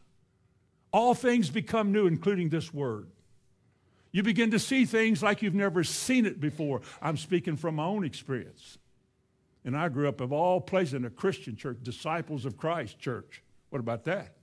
[0.91, 3.07] All things become new, including this word.
[4.11, 6.81] You begin to see things like you've never seen it before.
[7.01, 8.77] I'm speaking from my own experience.
[9.63, 13.43] And I grew up, of all places, in a Christian church, Disciples of Christ church.
[13.69, 14.33] What about that?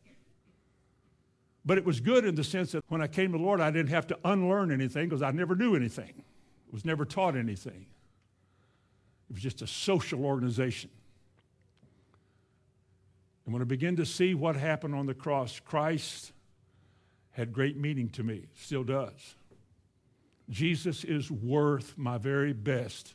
[1.64, 3.72] But it was good in the sense that when I came to the Lord, I
[3.72, 6.12] didn't have to unlearn anything because I never knew anything.
[6.16, 7.86] I was never taught anything.
[9.28, 10.90] It was just a social organization.
[13.44, 16.32] And when I began to see what happened on the cross, Christ
[17.32, 19.34] had great meaning to me, still does.
[20.48, 23.14] Jesus is worth my very best.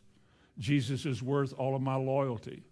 [0.58, 2.64] Jesus is worth all of my loyalty.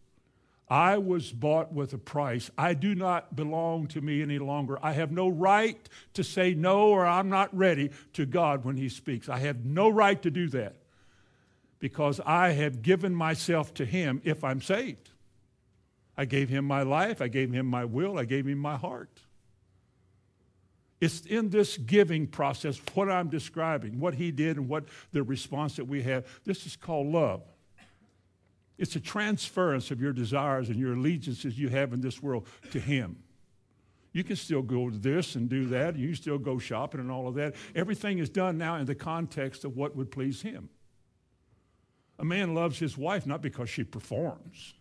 [0.69, 2.51] I was bought with a price.
[2.55, 4.77] I do not belong to me any longer.
[4.83, 8.89] I have no right to say no or I'm not ready to God when He
[8.89, 9.29] speaks.
[9.29, 10.75] I have no right to do that
[11.79, 15.09] because I have given myself to Him if I'm saved.
[16.15, 19.21] I gave Him my life, I gave Him my will, I gave Him my heart.
[21.01, 25.77] It's in this giving process, what I'm describing, what He did and what the response
[25.77, 26.25] that we have.
[26.43, 27.41] This is called love.
[28.77, 32.79] It's a transference of your desires and your allegiances you have in this world to
[32.79, 33.17] Him.
[34.11, 35.95] You can still go to this and do that.
[35.95, 37.55] You can still go shopping and all of that.
[37.75, 40.69] Everything is done now in the context of what would please Him.
[42.19, 44.73] A man loves his wife not because she performs,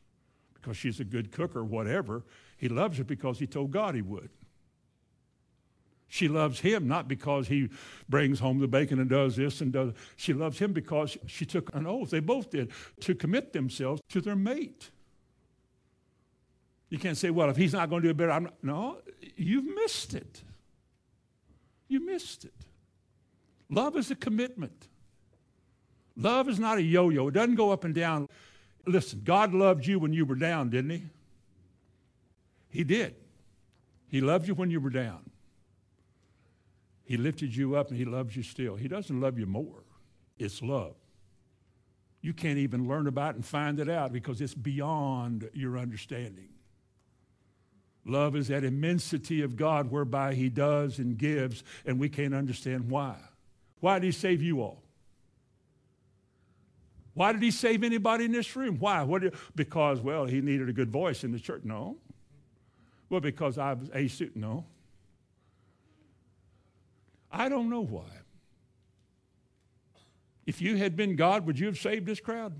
[0.54, 2.24] because she's a good cook or whatever.
[2.57, 4.31] He loves her because he told God he would.
[6.09, 7.68] She loves him not because he
[8.09, 9.92] brings home the bacon and does this and does.
[10.16, 12.11] She loves him because she took an oath.
[12.11, 14.90] They both did to commit themselves to their mate.
[16.88, 18.55] You can't say, well, if he's not going to do it better, I'm not.
[18.62, 18.99] No,
[19.37, 20.42] you've missed it.
[21.88, 22.55] You missed it.
[23.68, 24.88] Love is a commitment.
[26.16, 28.29] Love is not a yo yo, it doesn't go up and down.
[28.87, 31.03] Listen, God loved you when you were down, didn't He?
[32.71, 33.14] He did.
[34.09, 35.31] He loved you when you were down.
[37.09, 38.77] He lifted you up and He loves you still.
[38.77, 39.83] He doesn't love you more,
[40.38, 40.94] it's love.
[42.21, 46.51] You can't even learn about and find it out because it's beyond your understanding.
[48.05, 52.90] Love is that immensity of God whereby He does and gives, and we can't understand
[52.90, 53.16] why.
[53.81, 54.83] Why did He save you all?
[57.14, 58.77] Why did He save anybody in this room?
[58.79, 59.03] Why?
[59.03, 61.62] What because, well, He needed a good voice in the church?
[61.64, 61.97] No.
[63.09, 64.37] Well, because I was a suit?
[64.37, 64.66] No.
[67.38, 68.03] I don't know why.
[70.44, 72.53] If you had been God, would you have saved this crowd?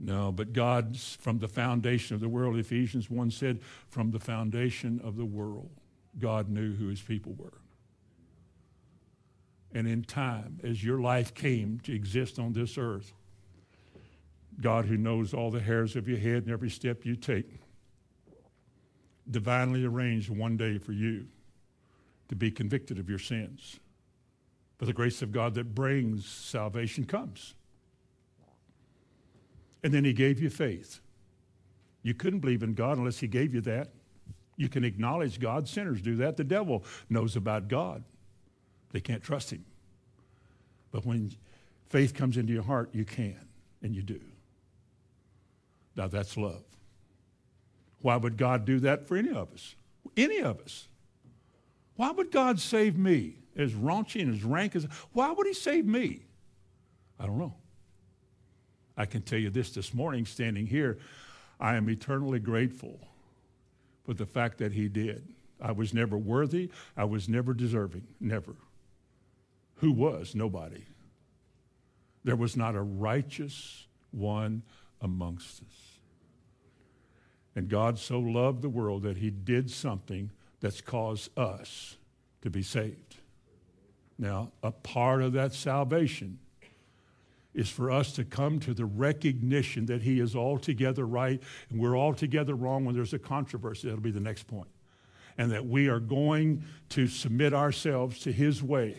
[0.00, 5.00] No, but God, from the foundation of the world, Ephesians 1 said, from the foundation
[5.04, 5.70] of the world,
[6.18, 7.58] God knew who his people were.
[9.72, 13.12] And in time, as your life came to exist on this earth,
[14.60, 17.60] God, who knows all the hairs of your head and every step you take,
[19.30, 21.28] divinely arranged one day for you
[22.30, 23.80] to be convicted of your sins.
[24.78, 27.54] But the grace of God that brings salvation comes.
[29.82, 31.00] And then he gave you faith.
[32.04, 33.88] You couldn't believe in God unless he gave you that.
[34.56, 35.68] You can acknowledge God.
[35.68, 36.36] Sinners do that.
[36.36, 38.04] The devil knows about God.
[38.92, 39.64] They can't trust him.
[40.92, 41.32] But when
[41.88, 43.40] faith comes into your heart, you can,
[43.82, 44.20] and you do.
[45.96, 46.62] Now that's love.
[48.02, 49.74] Why would God do that for any of us?
[50.16, 50.86] Any of us.
[52.00, 53.34] Why would God save me?
[53.54, 56.20] As raunchy and as rank as, why would he save me?
[57.18, 57.52] I don't know.
[58.96, 60.96] I can tell you this this morning, standing here,
[61.60, 62.98] I am eternally grateful
[64.06, 65.28] for the fact that he did.
[65.60, 66.70] I was never worthy.
[66.96, 68.06] I was never deserving.
[68.18, 68.54] Never.
[69.74, 70.34] Who was?
[70.34, 70.86] Nobody.
[72.24, 74.62] There was not a righteous one
[75.02, 75.98] amongst us.
[77.54, 81.96] And God so loved the world that he did something that's caused us
[82.42, 83.16] to be saved.
[84.18, 86.38] Now, a part of that salvation
[87.54, 91.98] is for us to come to the recognition that He is altogether right and we're
[91.98, 93.88] altogether wrong when there's a controversy.
[93.88, 94.68] That'll be the next point.
[95.38, 98.96] And that we are going to submit ourselves to His way.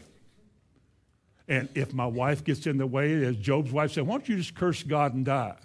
[1.47, 4.37] And if my wife gets in the way, as Job's wife said, why don't you
[4.37, 5.55] just curse God and die?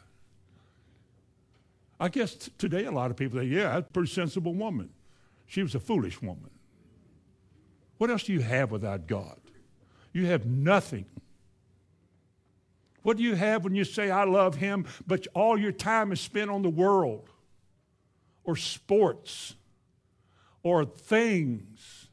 [1.99, 4.91] I guess today a lot of people say, yeah, that's a pretty sensible woman.
[5.47, 6.51] She was a foolish woman.
[7.99, 9.39] What else do you have without God?
[10.13, 11.07] You have nothing.
[13.03, 16.21] What do you have when you say, I love Him, but all your time is
[16.21, 17.31] spent on the world
[18.45, 19.55] or sports
[20.63, 22.09] or things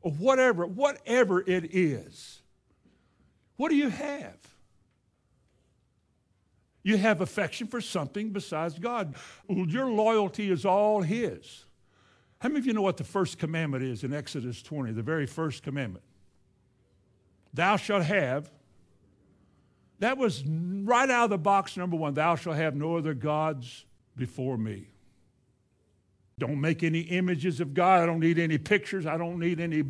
[0.00, 2.42] or whatever, whatever it is?
[3.56, 4.36] What do you have?
[6.84, 9.16] You have affection for something besides God.
[9.48, 11.64] Your loyalty is all His.
[12.40, 15.26] How many of you know what the first commandment is in Exodus 20, the very
[15.26, 16.04] first commandment?
[17.52, 18.50] Thou shalt have.
[19.98, 22.14] That was right out of the box, number one.
[22.14, 23.84] Thou shalt have no other gods
[24.16, 24.86] before me.
[26.38, 28.02] Don't make any images of God.
[28.02, 29.06] I don't need any pictures.
[29.06, 29.82] I don't need any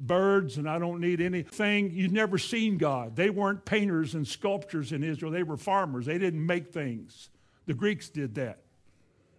[0.00, 1.90] birds and I don't need anything.
[1.92, 3.16] You've never seen God.
[3.16, 6.06] They weren't painters and sculptors in Israel, they were farmers.
[6.06, 7.30] They didn't make things.
[7.66, 8.60] The Greeks did that.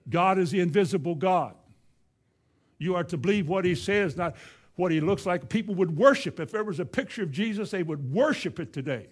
[0.09, 1.55] God is the invisible God.
[2.79, 4.35] You are to believe what he says, not
[4.75, 5.49] what he looks like.
[5.49, 6.39] People would worship.
[6.39, 9.07] If there was a picture of Jesus, they would worship it today.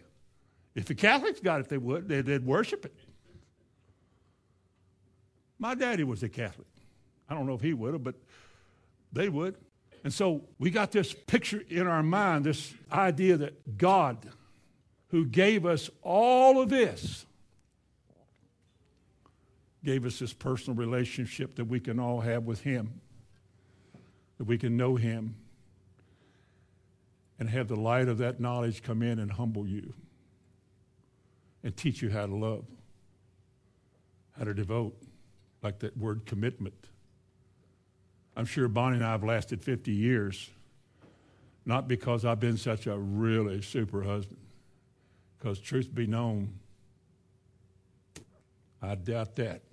[0.74, 2.08] If the Catholics got it, they would.
[2.08, 2.96] They'd worship it.
[5.60, 6.68] My daddy was a Catholic.
[7.30, 8.16] I don't know if he would have, but
[9.12, 9.56] they would.
[10.04, 14.30] And so we got this picture in our mind, this idea that God,
[15.10, 17.26] who gave us all of this,
[19.84, 23.02] gave us this personal relationship that we can all have with Him
[24.38, 25.36] that we can know Him
[27.40, 29.94] and have the light of that knowledge come in and humble you
[31.64, 32.66] and teach you how to love,
[34.38, 34.96] how to devote,
[35.62, 36.88] like that word commitment.
[38.36, 40.50] I'm sure Bonnie and I have lasted 50 years,
[41.66, 44.40] not because I've been such a really super husband,
[45.38, 46.54] because truth be known,
[48.82, 49.64] I doubt that.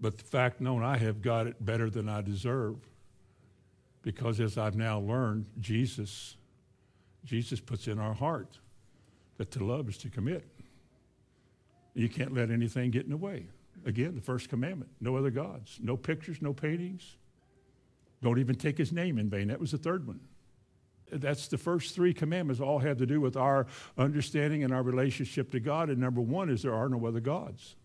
[0.00, 2.76] But the fact known, I have got it better than I deserve.
[4.02, 6.36] Because as I've now learned, Jesus,
[7.24, 8.58] Jesus puts in our heart
[9.38, 10.44] that to love is to commit.
[11.94, 13.46] You can't let anything get in the way.
[13.86, 17.16] Again, the first commandment no other gods, no pictures, no paintings.
[18.22, 19.48] Don't even take his name in vain.
[19.48, 20.20] That was the third one.
[21.10, 23.66] That's the first three commandments, all have to do with our
[23.98, 25.90] understanding and our relationship to God.
[25.90, 27.76] And number one is there are no other gods.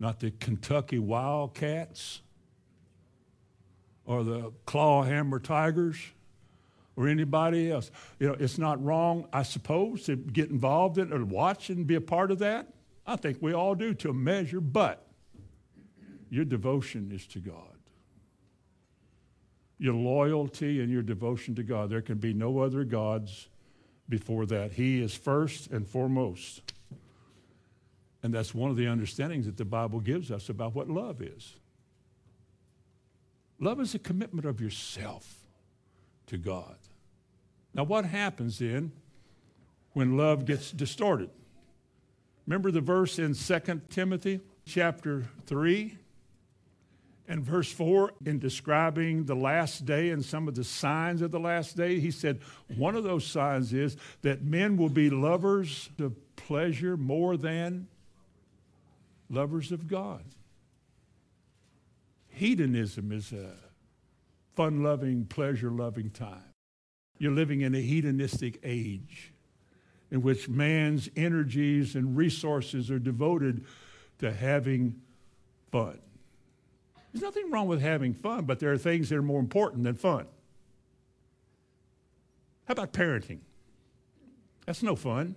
[0.00, 2.20] Not the Kentucky Wildcats,
[4.06, 5.98] or the Clawhammer Tigers
[6.96, 7.90] or anybody else.
[8.18, 11.86] You know, it's not wrong, I suppose, to get involved in it or watch and
[11.86, 12.68] be a part of that.
[13.06, 15.06] I think we all do to a measure, but
[16.30, 17.56] your devotion is to God.
[19.78, 21.90] Your loyalty and your devotion to God.
[21.90, 23.48] There can be no other gods
[24.08, 24.72] before that.
[24.72, 26.72] He is first and foremost.
[28.22, 31.56] And that's one of the understandings that the Bible gives us about what love is.
[33.60, 35.46] Love is a commitment of yourself
[36.26, 36.76] to God.
[37.72, 38.92] Now, what happens then
[39.92, 41.30] when love gets distorted?
[42.46, 45.98] Remember the verse in 2 Timothy chapter 3
[47.26, 51.40] and verse 4 in describing the last day and some of the signs of the
[51.40, 52.00] last day?
[52.00, 52.40] He said,
[52.76, 57.88] one of those signs is that men will be lovers of pleasure more than
[59.30, 60.22] lovers of God.
[62.34, 63.52] Hedonism is a
[64.56, 66.42] fun loving, pleasure loving time.
[67.18, 69.32] You're living in a hedonistic age
[70.10, 73.64] in which man's energies and resources are devoted
[74.18, 75.00] to having
[75.70, 75.98] fun.
[77.12, 79.94] There's nothing wrong with having fun, but there are things that are more important than
[79.94, 80.26] fun.
[82.66, 83.38] How about parenting?
[84.66, 85.36] That's no fun.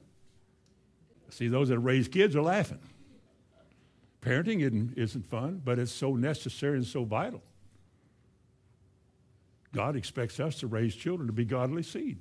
[1.30, 2.80] See, those that raise kids are laughing.
[4.22, 7.42] Parenting isn't, isn't fun, but it's so necessary and so vital.
[9.74, 12.18] God expects us to raise children to be godly seed.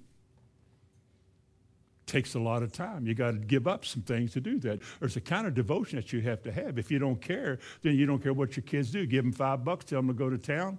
[2.05, 3.07] Takes a lot of time.
[3.07, 4.81] You got to give up some things to do that.
[5.01, 6.79] There's a kind of devotion that you have to have.
[6.79, 9.07] If you don't care, then you don't care what your kids do.
[9.07, 10.79] Give them five bucks, tell them to go to town,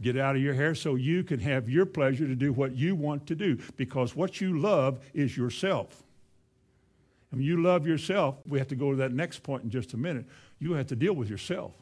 [0.00, 2.94] get out of your hair so you can have your pleasure to do what you
[2.94, 6.02] want to do because what you love is yourself.
[7.30, 9.94] And mean, you love yourself, we have to go to that next point in just
[9.94, 10.26] a minute.
[10.58, 11.72] You have to deal with yourself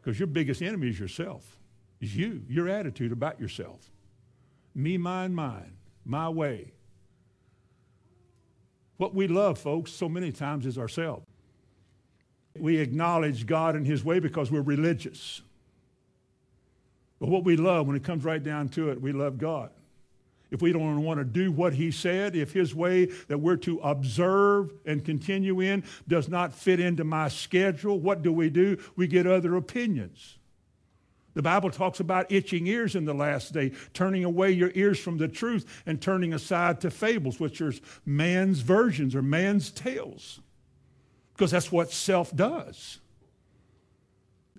[0.00, 1.58] because your biggest enemy is yourself,
[2.00, 3.90] is you, your attitude about yourself.
[4.74, 6.72] Me, mine, mine, my way.
[8.96, 11.26] What we love, folks, so many times is ourselves.
[12.58, 15.42] We acknowledge God and His way because we're religious.
[17.18, 19.70] But what we love, when it comes right down to it, we love God
[20.52, 23.80] if we don't want to do what he said, if his way that we're to
[23.80, 28.76] observe and continue in does not fit into my schedule, what do we do?
[28.94, 30.36] We get other opinions.
[31.32, 35.16] The Bible talks about itching ears in the last day, turning away your ears from
[35.16, 37.72] the truth and turning aside to fables, which are
[38.04, 40.40] man's versions or man's tales.
[41.32, 43.00] Because that's what self does.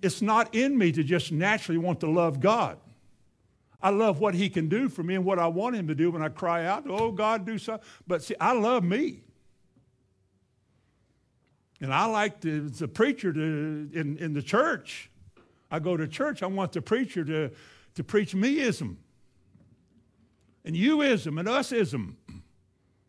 [0.02, 2.78] It's not in me to just naturally want to love God.
[3.84, 6.10] I love what he can do for me and what I want him to do
[6.10, 7.86] when I cry out, oh, God, do something.
[8.06, 9.20] But see, I love me.
[11.82, 15.10] And I like to, as a preacher to, in, in the church,
[15.70, 17.50] I go to church, I want the preacher to,
[17.96, 18.96] to preach meism
[20.64, 22.14] and youism and usism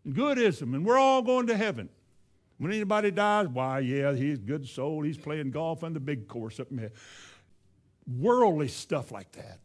[0.04, 1.88] and goodism, and we're all going to heaven.
[2.58, 5.04] When anybody dies, why, yeah, he's a good soul.
[5.04, 6.92] He's playing golf on the big course up in.
[8.08, 9.60] Worldly stuff like that.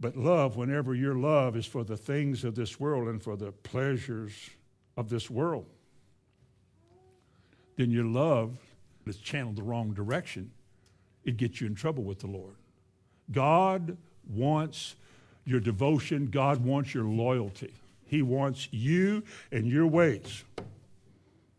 [0.00, 3.50] But love, whenever your love is for the things of this world and for the
[3.52, 4.50] pleasures
[4.96, 5.66] of this world,
[7.76, 8.56] then your love
[9.06, 10.50] is channeled the wrong direction.
[11.24, 12.54] It gets you in trouble with the Lord.
[13.32, 13.96] God
[14.28, 14.94] wants
[15.44, 17.72] your devotion, God wants your loyalty.
[18.06, 20.44] He wants you and your ways.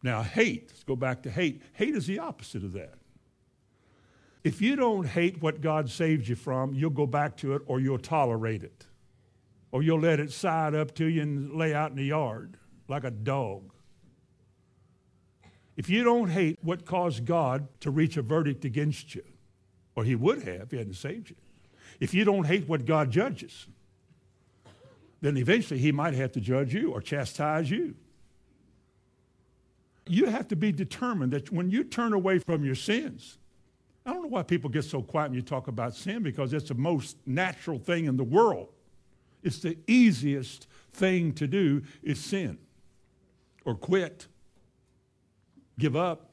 [0.01, 1.61] Now, hate, let's go back to hate.
[1.73, 2.98] Hate is the opposite of that.
[4.43, 7.79] If you don't hate what God saved you from, you'll go back to it or
[7.79, 8.85] you'll tolerate it.
[9.71, 13.03] Or you'll let it side up to you and lay out in the yard like
[13.03, 13.71] a dog.
[15.77, 19.23] If you don't hate what caused God to reach a verdict against you,
[19.95, 21.35] or he would have if he hadn't saved you,
[21.99, 23.67] if you don't hate what God judges,
[25.21, 27.95] then eventually he might have to judge you or chastise you.
[30.07, 33.37] You have to be determined that when you turn away from your sins,
[34.09, 36.69] I don't know why people get so quiet when you talk about sin because it's
[36.69, 38.69] the most natural thing in the world.
[39.43, 42.57] It's the easiest thing to do is sin
[43.65, 44.25] or quit,
[45.77, 46.31] give up.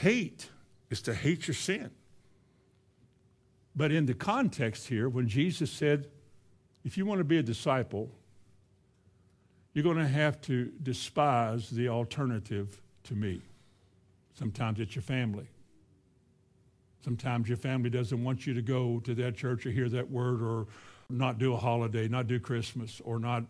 [0.00, 0.50] Hate
[0.90, 1.90] is to hate your sin.
[3.74, 6.08] But in the context here, when Jesus said,
[6.84, 8.10] if you want to be a disciple,
[9.72, 13.40] you're going to have to despise the alternative to me.
[14.34, 15.46] Sometimes it's your family.
[17.04, 20.40] Sometimes your family doesn't want you to go to that church or hear that word
[20.40, 20.66] or
[21.10, 23.44] not do a holiday, not do Christmas, or not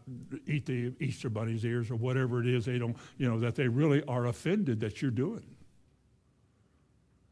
[0.46, 3.68] eat the Easter bunny's ears or whatever it is they don't, you know, that they
[3.68, 5.44] really are offended that you're doing.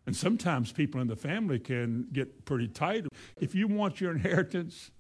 [0.07, 3.07] And sometimes people in the family can get pretty tight.
[3.41, 4.91] If you want your inheritance,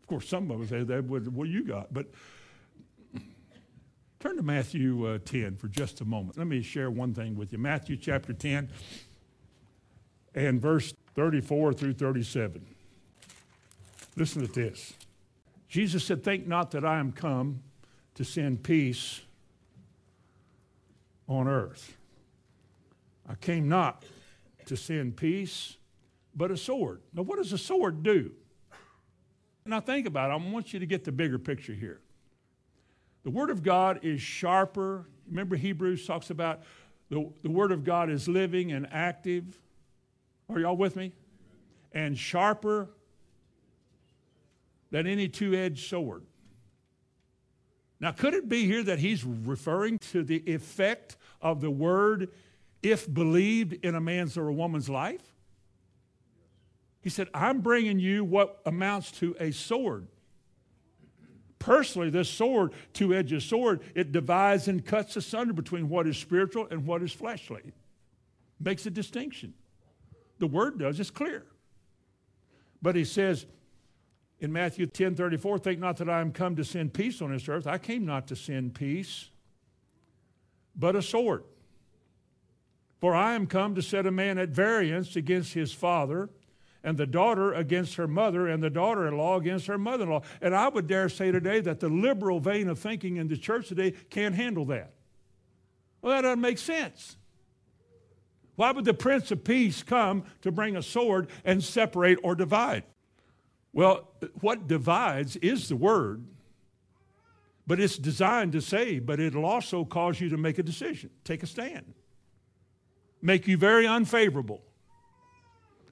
[0.00, 1.92] of course, some of us say that, what you got?
[1.92, 2.06] But
[4.20, 6.38] turn to Matthew uh, 10 for just a moment.
[6.38, 7.58] Let me share one thing with you.
[7.58, 8.70] Matthew chapter 10
[10.46, 12.64] and verse 34 through 37.
[14.16, 14.94] Listen to this.
[15.68, 17.60] Jesus said, Think not that I am come
[18.14, 19.20] to send peace
[21.28, 21.96] on earth.
[23.28, 24.04] I came not
[24.66, 25.76] to send peace,
[26.34, 27.00] but a sword.
[27.12, 28.30] Now, what does a sword do?
[29.66, 30.34] Now, think about it.
[30.34, 32.00] I want you to get the bigger picture here.
[33.24, 35.06] The Word of God is sharper.
[35.28, 36.62] Remember, Hebrews talks about
[37.10, 39.58] the, the Word of God is living and active.
[40.50, 41.12] Are y'all with me?
[41.92, 42.88] And sharper
[44.90, 46.24] than any two edged sword.
[48.00, 52.30] Now, could it be here that he's referring to the effect of the word
[52.82, 55.34] if believed in a man's or a woman's life?
[57.00, 60.06] He said, I'm bringing you what amounts to a sword.
[61.58, 66.68] Personally, this sword, two edged sword, it divides and cuts asunder between what is spiritual
[66.70, 67.72] and what is fleshly.
[68.60, 69.54] Makes a distinction.
[70.38, 71.44] The word does, it's clear.
[72.80, 73.46] But he says
[74.40, 77.48] in Matthew 10 34, think not that I am come to send peace on this
[77.48, 77.66] earth.
[77.66, 79.30] I came not to send peace,
[80.76, 81.44] but a sword.
[83.00, 86.30] For I am come to set a man at variance against his father
[86.84, 90.10] and the daughter against her mother, and the daughter in law against her mother in
[90.10, 90.22] law.
[90.40, 93.68] And I would dare say today that the liberal vein of thinking in the church
[93.68, 94.92] today can't handle that.
[96.00, 97.16] Well, that doesn't make sense.
[98.58, 102.82] Why would the Prince of Peace come to bring a sword and separate or divide?
[103.72, 104.08] Well,
[104.40, 106.24] what divides is the word,
[107.68, 111.44] but it's designed to save, but it'll also cause you to make a decision, take
[111.44, 111.94] a stand,
[113.22, 114.60] make you very unfavorable.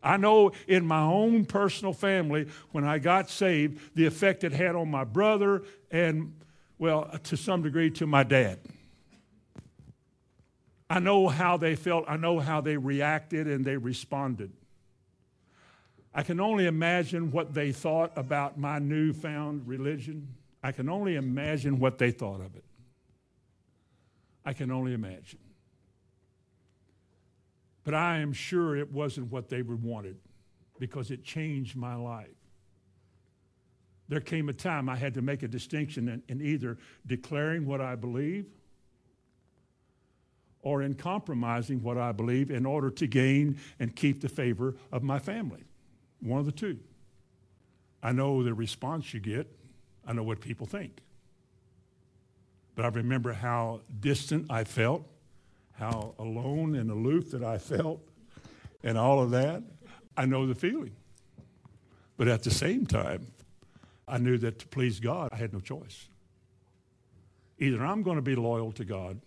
[0.02, 4.74] I know in my own personal family, when I got saved, the effect it had
[4.74, 5.62] on my brother
[5.92, 6.34] and,
[6.78, 8.58] well, to some degree, to my dad.
[10.88, 14.52] I know how they felt, I know how they reacted and they responded.
[16.14, 20.28] I can only imagine what they thought about my newfound religion.
[20.62, 22.64] I can only imagine what they thought of it.
[24.44, 25.40] I can only imagine.
[27.84, 30.16] But I am sure it wasn't what they wanted
[30.78, 32.28] because it changed my life.
[34.08, 37.80] There came a time I had to make a distinction in, in either declaring what
[37.80, 38.46] I believe
[40.66, 45.04] or in compromising what I believe in order to gain and keep the favor of
[45.04, 45.62] my family.
[46.20, 46.80] One of the two.
[48.02, 49.46] I know the response you get,
[50.04, 50.98] I know what people think.
[52.74, 55.06] But I remember how distant I felt
[55.78, 58.00] how alone and aloof that I felt,
[58.82, 59.62] and all of that.
[60.16, 60.96] I know the feeling.
[62.16, 63.26] But at the same time,
[64.08, 66.08] I knew that to please God, I had no choice.
[67.58, 69.20] Either I'm going to be loyal to God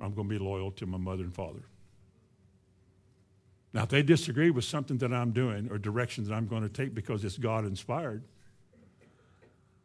[0.00, 1.62] I'm going to be loyal to my mother and father.
[3.72, 6.68] Now, if they disagree with something that I'm doing or direction that I'm going to
[6.68, 8.22] take because it's God inspired,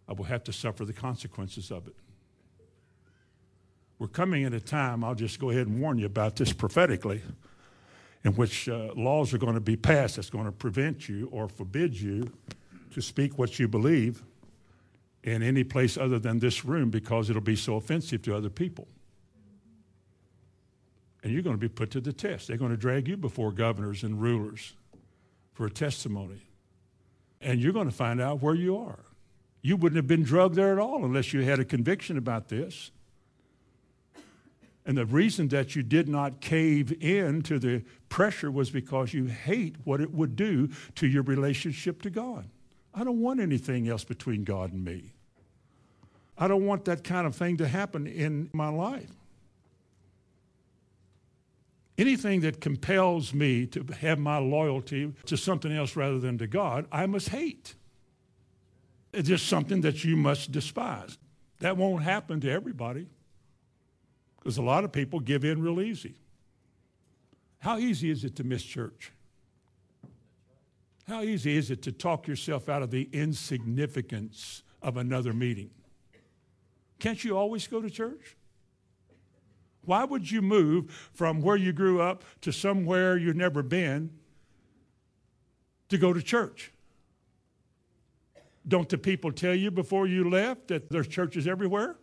[0.07, 1.95] I will have to suffer the consequences of it.
[3.99, 7.21] We're coming at a time, I'll just go ahead and warn you about this prophetically,
[8.23, 11.47] in which uh, laws are going to be passed that's going to prevent you or
[11.47, 12.31] forbid you
[12.93, 14.23] to speak what you believe
[15.23, 18.87] in any place other than this room because it'll be so offensive to other people.
[21.23, 22.49] And you're going to be put to the test.
[22.49, 24.73] They're going to drag you before governors and rulers
[25.53, 26.41] for a testimony.
[27.41, 28.99] And you're going to find out where you are.
[29.61, 32.91] You wouldn't have been drugged there at all unless you had a conviction about this.
[34.85, 39.25] And the reason that you did not cave in to the pressure was because you
[39.25, 42.49] hate what it would do to your relationship to God.
[42.93, 45.13] I don't want anything else between God and me.
[46.37, 49.09] I don't want that kind of thing to happen in my life.
[51.97, 56.87] Anything that compels me to have my loyalty to something else rather than to God,
[56.91, 57.75] I must hate.
[59.11, 61.19] It's just something that you must despise.
[61.59, 63.07] That won't happen to everybody
[64.39, 66.15] because a lot of people give in real easy.
[67.59, 69.11] How easy is it to miss church?
[71.07, 75.69] How easy is it to talk yourself out of the insignificance of another meeting?
[76.99, 78.35] Can't you always go to church?
[79.85, 84.11] Why would you move from where you grew up to somewhere you've never been
[85.89, 86.71] to go to church?
[88.67, 91.97] Don't the people tell you before you left that there's churches everywhere?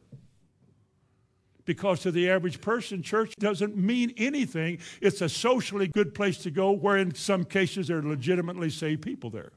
[1.64, 4.78] Because to the average person, church doesn't mean anything.
[5.00, 9.02] It's a socially good place to go, where in some cases there are legitimately saved
[9.02, 9.52] people there.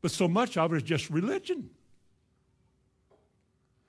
[0.00, 1.70] But so much of it is just religion.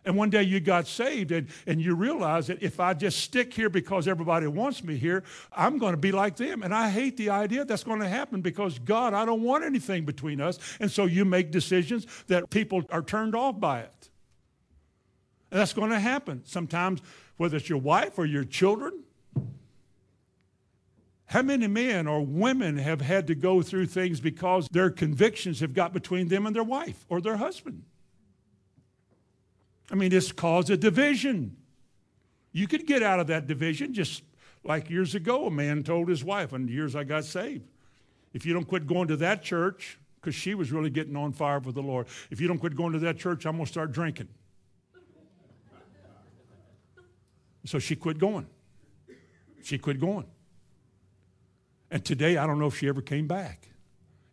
[0.07, 3.53] And one day you got saved and, and you realize that if I just stick
[3.53, 6.63] here because everybody wants me here, I'm going to be like them.
[6.63, 10.05] And I hate the idea that's going to happen because God, I don't want anything
[10.05, 10.59] between us.
[10.79, 14.09] And so you make decisions that people are turned off by it.
[15.51, 17.01] And that's going to happen sometimes,
[17.35, 19.03] whether it's your wife or your children.
[21.25, 25.73] How many men or women have had to go through things because their convictions have
[25.73, 27.83] got between them and their wife or their husband?
[29.91, 31.55] I mean, this caused a division.
[32.51, 34.23] You could get out of that division just
[34.63, 37.65] like years ago, a man told his wife, and years I got saved.
[38.33, 41.61] If you don't quit going to that church, because she was really getting on fire
[41.61, 43.91] for the Lord, if you don't quit going to that church, I'm going to start
[43.91, 44.27] drinking.
[47.65, 48.47] So she quit going.
[49.63, 50.25] She quit going.
[51.89, 53.69] And today, I don't know if she ever came back.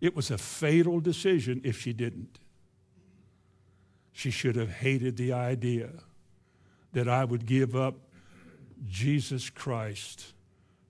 [0.00, 2.38] It was a fatal decision if she didn't.
[4.16, 5.90] She should have hated the idea
[6.92, 7.96] that I would give up
[8.86, 10.32] Jesus Christ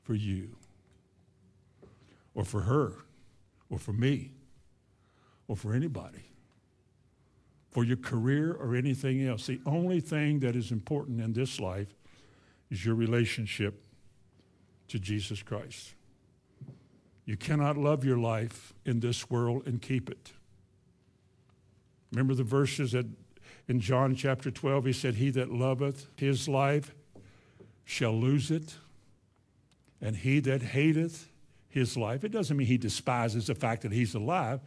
[0.02, 0.56] for you,
[2.34, 2.92] or for her,
[3.70, 4.32] or for me,
[5.48, 6.26] or for anybody,
[7.70, 9.46] for your career or anything else.
[9.46, 11.94] The only thing that is important in this life
[12.70, 13.86] is your relationship
[14.88, 15.94] to Jesus Christ.
[17.24, 20.32] You cannot love your life in this world and keep it.
[22.12, 23.06] Remember the verses that
[23.66, 26.94] in John chapter 12, he said, He that loveth his life
[27.84, 28.76] shall lose it,
[30.00, 31.28] and he that hateth
[31.68, 32.24] his life.
[32.24, 34.60] It doesn't mean he despises the fact that he's alive.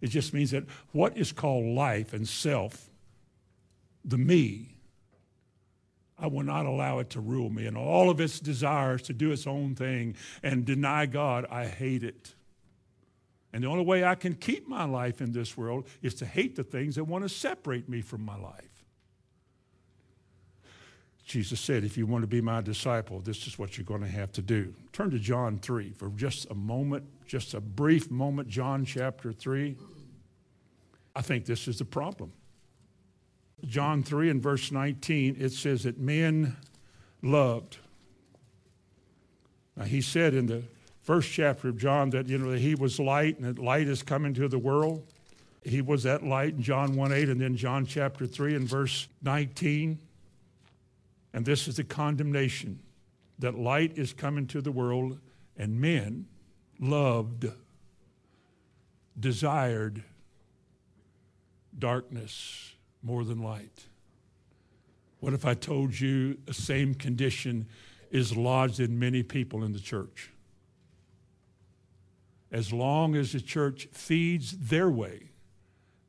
[0.00, 2.90] It just means that what is called life and self,
[4.04, 4.72] the me,
[6.18, 7.66] I will not allow it to rule me.
[7.66, 12.04] And all of its desires to do its own thing and deny God, I hate
[12.04, 12.34] it.
[13.52, 16.56] And the only way I can keep my life in this world is to hate
[16.56, 18.84] the things that want to separate me from my life.
[21.24, 24.08] Jesus said, if you want to be my disciple, this is what you're going to
[24.08, 24.74] have to do.
[24.92, 28.48] Turn to John 3 for just a moment, just a brief moment.
[28.48, 29.76] John chapter 3.
[31.14, 32.32] I think this is the problem.
[33.64, 36.56] John 3 and verse 19, it says that men
[37.22, 37.78] loved.
[39.76, 40.64] Now, he said in the
[41.02, 44.02] first chapter of John that you know that he was light and that light is
[44.02, 45.06] coming to the world.
[45.64, 49.08] He was that light in John 1 8, and then John chapter 3 and verse
[49.22, 49.98] 19.
[51.34, 52.80] And this is the condemnation
[53.38, 55.18] that light is coming to the world,
[55.56, 56.26] and men
[56.78, 57.46] loved,
[59.18, 60.02] desired
[61.78, 63.86] darkness more than light.
[65.20, 67.66] What if I told you the same condition
[68.10, 70.31] is lodged in many people in the church?
[72.52, 75.30] As long as the church feeds their way,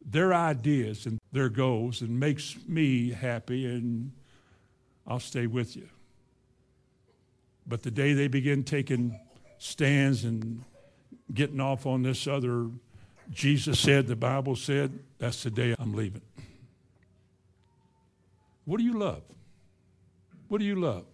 [0.05, 4.11] their ideas and their goals and makes me happy, and
[5.07, 5.87] I'll stay with you.
[7.65, 9.17] But the day they begin taking
[9.57, 10.63] stands and
[11.33, 12.67] getting off on this other,
[13.31, 16.21] Jesus said, the Bible said, that's the day I'm leaving.
[18.65, 19.23] What do you love?
[20.49, 21.05] What do you love?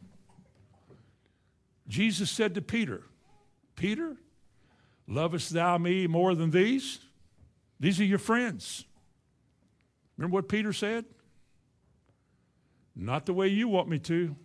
[1.87, 3.03] Jesus said to Peter,
[3.75, 4.17] Peter,
[5.09, 6.99] lovest thou me more than these?
[7.79, 8.85] These are your friends.
[10.17, 11.05] Remember what Peter said?
[12.95, 14.35] Not the way you want me to.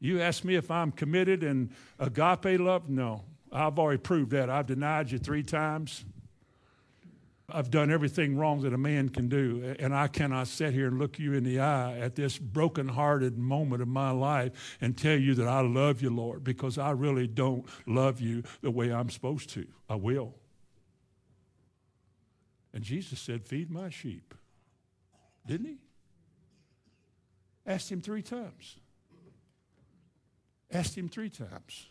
[0.00, 2.88] You ask me if I'm committed and agape love?
[2.88, 3.24] No.
[3.52, 4.50] I've already proved that.
[4.50, 6.04] I've denied you three times.
[7.48, 9.76] I've done everything wrong that a man can do.
[9.78, 13.82] And I cannot sit here and look you in the eye at this broken-hearted moment
[13.82, 17.66] of my life and tell you that I love you, Lord, because I really don't
[17.86, 19.66] love you the way I'm supposed to.
[19.88, 20.34] I will.
[22.72, 24.34] And Jesus said, Feed my sheep.
[25.46, 25.76] Didn't he?
[27.66, 28.76] Asked him three times.
[30.72, 31.88] Asked him three times.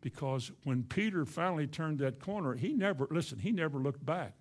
[0.00, 4.34] Because when Peter finally turned that corner, he never, listen, he never looked back,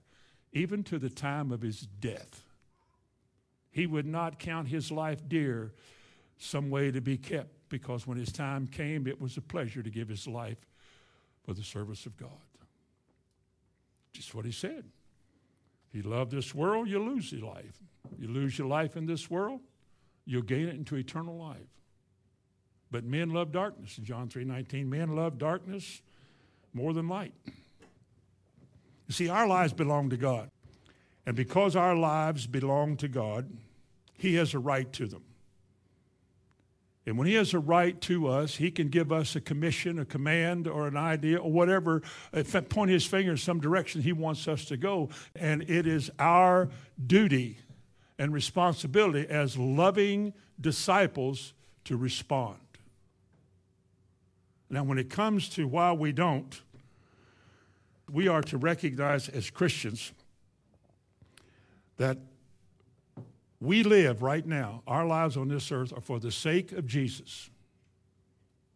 [0.51, 2.43] even to the time of his death.
[3.71, 5.73] He would not count his life dear
[6.37, 9.89] some way to be kept because when his time came, it was a pleasure to
[9.89, 10.57] give his life
[11.43, 12.29] for the service of God.
[14.13, 14.85] Just what he said.
[15.89, 17.79] If you love this world, you lose your life.
[18.17, 19.61] You lose your life in this world,
[20.25, 21.57] you'll gain it into eternal life.
[22.91, 23.97] But men love darkness.
[23.97, 26.01] In John 3:19, men love darkness
[26.73, 27.33] more than light.
[29.09, 30.49] You see, our lives belong to God.
[31.25, 33.51] And because our lives belong to God,
[34.13, 35.23] He has a right to them.
[37.05, 40.05] And when he has a right to us, he can give us a commission, a
[40.05, 44.47] command, or an idea, or whatever, uh, point his finger in some direction he wants
[44.47, 45.09] us to go.
[45.35, 46.69] And it is our
[47.03, 47.57] duty
[48.19, 51.53] and responsibility as loving disciples
[51.85, 52.59] to respond.
[54.69, 56.61] Now, when it comes to why we don't,
[58.11, 60.11] we are to recognize as Christians
[61.97, 62.17] that
[63.61, 67.49] we live right now, our lives on this earth are for the sake of Jesus.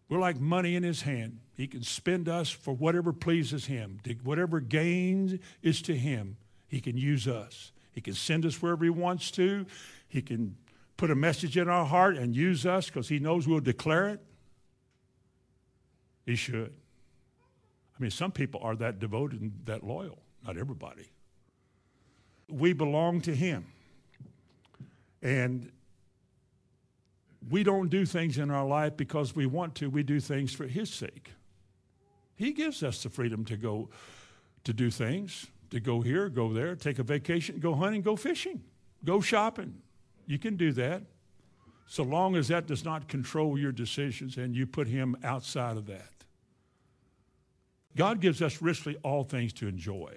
[0.10, 1.40] We're like money in his hand.
[1.56, 4.00] He can spend us for whatever pleases him.
[4.24, 7.72] Whatever gain is to him, he can use us.
[7.94, 9.66] He can send us wherever he wants to.
[10.08, 10.58] He can
[10.98, 14.20] put a message in our heart and use us because he knows we'll declare it.
[16.26, 16.74] He should.
[18.04, 21.10] Mean, some people are that devoted and that loyal, not everybody.
[22.50, 23.66] We belong to him.
[25.22, 25.72] And
[27.50, 30.66] we don't do things in our life because we want to, we do things for
[30.66, 31.32] His sake.
[32.36, 33.88] He gives us the freedom to go
[34.66, 38.62] to do things, to go here, go there, take a vacation, go hunting, go fishing,
[39.06, 39.76] go shopping.
[40.28, 41.04] You can do that
[41.88, 45.86] so long as that does not control your decisions and you put Him outside of
[45.86, 46.13] that.
[47.96, 50.14] God gives us richly all things to enjoy.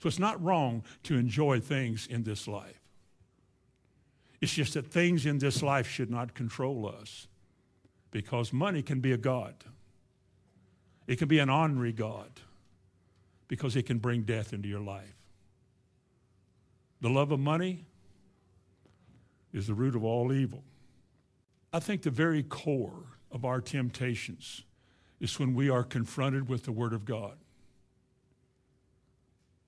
[0.00, 2.80] So it's not wrong to enjoy things in this life.
[4.40, 7.28] It's just that things in this life should not control us
[8.10, 9.54] because money can be a God.
[11.06, 12.30] It can be an ornery God
[13.48, 15.14] because it can bring death into your life.
[17.00, 17.84] The love of money
[19.52, 20.64] is the root of all evil.
[21.72, 24.62] I think the very core of our temptations
[25.22, 27.38] is when we are confronted with the Word of God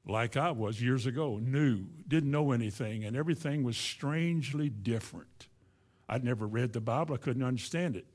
[0.07, 5.49] like I was years ago, new, didn't know anything, and everything was strangely different.
[6.09, 8.07] I'd never read the Bible, I couldn't understand it.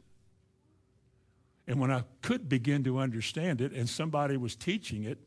[1.68, 5.20] And when I could begin to understand it and somebody was teaching it,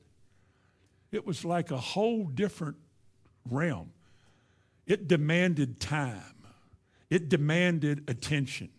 [1.10, 2.76] it was like a whole different
[3.48, 3.92] realm.
[4.86, 6.44] It demanded time,
[7.10, 8.70] it demanded attention.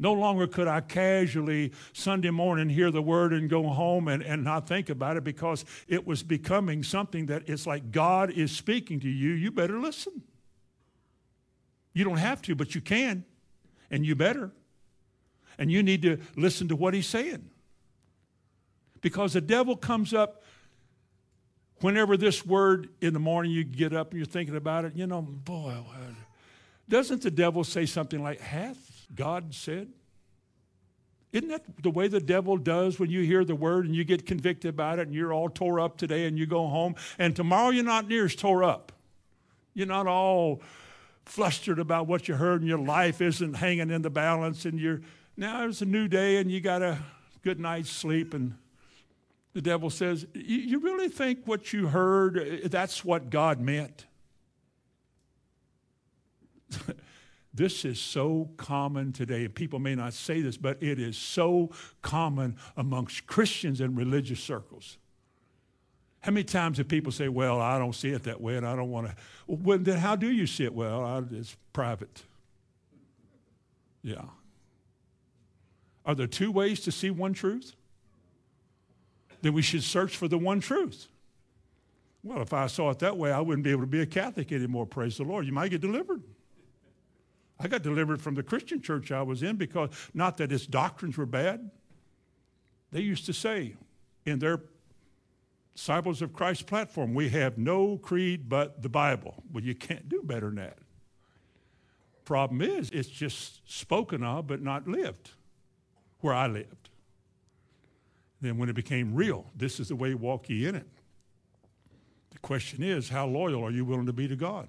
[0.00, 4.42] No longer could I casually Sunday morning hear the word and go home and, and
[4.42, 8.98] not think about it because it was becoming something that it's like God is speaking
[9.00, 9.32] to you.
[9.32, 10.22] You better listen.
[11.92, 13.26] You don't have to, but you can,
[13.90, 14.52] and you better.
[15.58, 17.50] And you need to listen to what he's saying.
[19.02, 20.44] Because the devil comes up
[21.82, 25.06] whenever this word in the morning you get up and you're thinking about it, you
[25.06, 25.76] know, boy,
[26.88, 29.88] doesn't the devil say something like, hath God said?
[31.32, 34.26] Isn't that the way the devil does when you hear the word and you get
[34.26, 37.70] convicted about it and you're all tore up today and you go home and tomorrow
[37.70, 38.92] you're not near as tore up?
[39.74, 40.60] You're not all
[41.24, 45.00] flustered about what you heard and your life isn't hanging in the balance and you're
[45.36, 46.98] now it's a new day and you got a
[47.42, 48.54] good night's sleep and
[49.52, 54.06] The devil says, You really think what you heard, that's what God meant?
[57.52, 59.48] this is so common today.
[59.48, 61.70] People may not say this, but it is so
[62.00, 64.98] common amongst Christians and religious circles.
[66.20, 68.76] How many times have people say, Well, I don't see it that way and I
[68.76, 69.14] don't want to?
[69.46, 70.74] Well, then how do you see it?
[70.74, 72.22] Well, I, it's private.
[74.02, 74.22] Yeah.
[76.04, 77.74] Are there two ways to see one truth?
[79.42, 81.08] Then we should search for the one truth.
[82.22, 84.52] Well, if I saw it that way, I wouldn't be able to be a Catholic
[84.52, 84.86] anymore.
[84.86, 85.46] Praise the Lord.
[85.46, 86.22] You might get delivered.
[87.60, 91.16] I got delivered from the Christian church I was in because not that its doctrines
[91.16, 91.70] were bad.
[92.90, 93.76] They used to say
[94.24, 94.62] in their
[95.80, 99.42] Disciples of Christ platform, we have no creed but the Bible.
[99.50, 100.78] Well, you can't do better than that.
[102.24, 105.30] Problem is, it's just spoken of but not lived
[106.20, 106.90] where I lived.
[108.42, 110.88] Then when it became real, this is the way walk ye in it.
[112.30, 114.68] The question is, how loyal are you willing to be to God?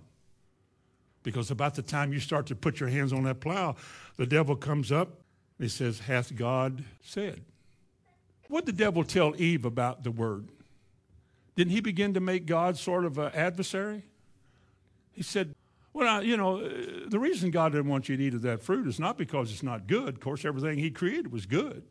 [1.23, 3.75] Because about the time you start to put your hands on that plow,
[4.17, 5.07] the devil comes up
[5.57, 7.41] and he says, Hath God said?
[8.47, 10.49] What did the devil tell Eve about the word?
[11.55, 14.03] Didn't he begin to make God sort of an adversary?
[15.11, 15.53] He said,
[15.93, 16.67] well, you know,
[17.07, 19.63] the reason God didn't want you to eat of that fruit is not because it's
[19.63, 20.09] not good.
[20.09, 21.83] Of course, everything He created was good.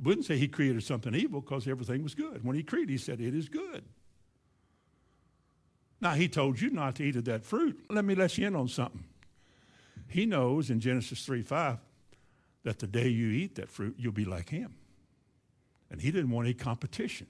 [0.00, 2.44] Wouldn't say He created something evil because everything was good.
[2.44, 3.84] When He created, He said, It is good.
[6.02, 7.78] Now, He told you not to eat of that fruit.
[7.88, 9.04] Let me let you in on something.
[10.08, 11.78] He knows in Genesis 3 5
[12.64, 14.74] that the day you eat that fruit, you'll be like Him.
[15.90, 17.28] And He didn't want any competition.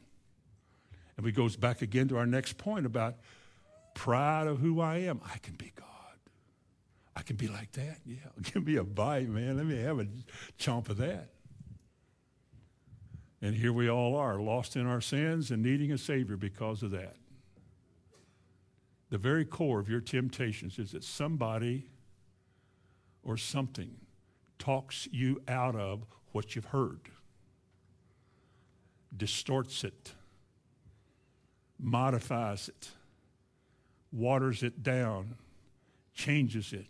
[1.16, 3.16] And we goes back again to our next point about
[3.95, 5.20] pride of who I am.
[5.23, 5.87] I can be God.
[7.14, 7.99] I can be like that.
[8.07, 9.59] Yeah, give me a bite, man.
[9.59, 10.07] Let me have a
[10.59, 11.29] chomp of that.
[13.43, 16.93] And here we all are, lost in our sins and needing a Savior because of
[16.93, 17.16] that.
[19.12, 21.90] The very core of your temptations is that somebody
[23.22, 23.90] or something
[24.58, 27.10] talks you out of what you've heard,
[29.14, 30.14] distorts it,
[31.78, 32.88] modifies it,
[34.12, 35.34] waters it down,
[36.14, 36.86] changes it,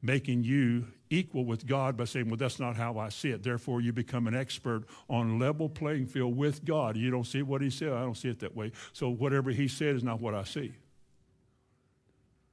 [0.00, 3.42] making you equal with God by saying, Well, that's not how I see it.
[3.42, 6.96] Therefore, you become an expert on level playing field with God.
[6.96, 7.92] You don't see what He said.
[7.92, 8.70] I don't see it that way.
[8.92, 10.72] So, whatever He said is not what I see.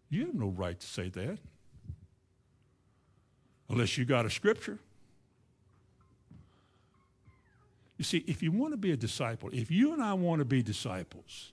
[0.10, 1.38] You have no right to say that
[3.70, 4.80] unless you got a scripture.
[7.98, 10.46] You see, if you want to be a disciple, if you and I want to
[10.46, 11.52] be disciples,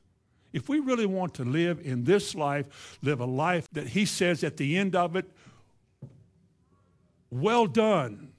[0.53, 4.45] if we really want to live in this life, live a life that He says
[4.45, 5.27] at the end of it,
[7.31, 8.33] well done,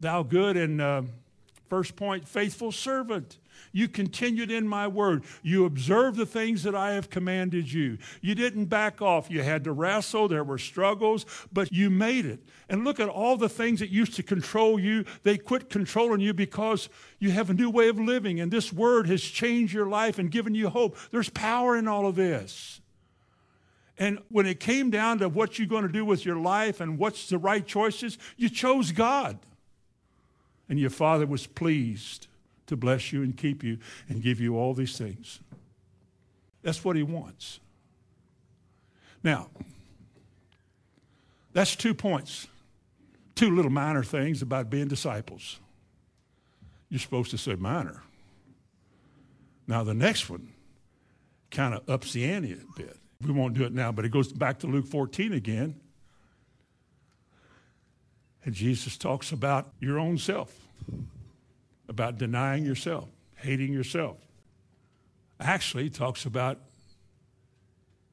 [0.00, 1.02] thou good and uh,
[1.68, 3.38] first point, faithful servant.
[3.72, 5.24] You continued in my word.
[5.42, 7.98] You observed the things that I have commanded you.
[8.20, 9.30] You didn't back off.
[9.30, 10.28] You had to wrestle.
[10.28, 12.40] There were struggles, but you made it.
[12.68, 15.04] And look at all the things that used to control you.
[15.22, 16.88] They quit controlling you because
[17.18, 18.40] you have a new way of living.
[18.40, 20.96] And this word has changed your life and given you hope.
[21.10, 22.80] There's power in all of this.
[23.98, 26.98] And when it came down to what you're going to do with your life and
[26.98, 29.38] what's the right choices, you chose God.
[30.68, 32.26] And your Father was pleased
[32.66, 35.40] to bless you and keep you and give you all these things.
[36.62, 37.60] That's what he wants.
[39.22, 39.48] Now,
[41.52, 42.48] that's two points,
[43.34, 45.58] two little minor things about being disciples.
[46.88, 48.02] You're supposed to say minor.
[49.66, 50.52] Now, the next one
[51.50, 52.96] kind of ups the ante a bit.
[53.24, 55.80] We won't do it now, but it goes back to Luke 14 again.
[58.44, 60.52] And Jesus talks about your own self
[61.88, 64.16] about denying yourself, hating yourself.
[65.38, 66.58] Actually, talks about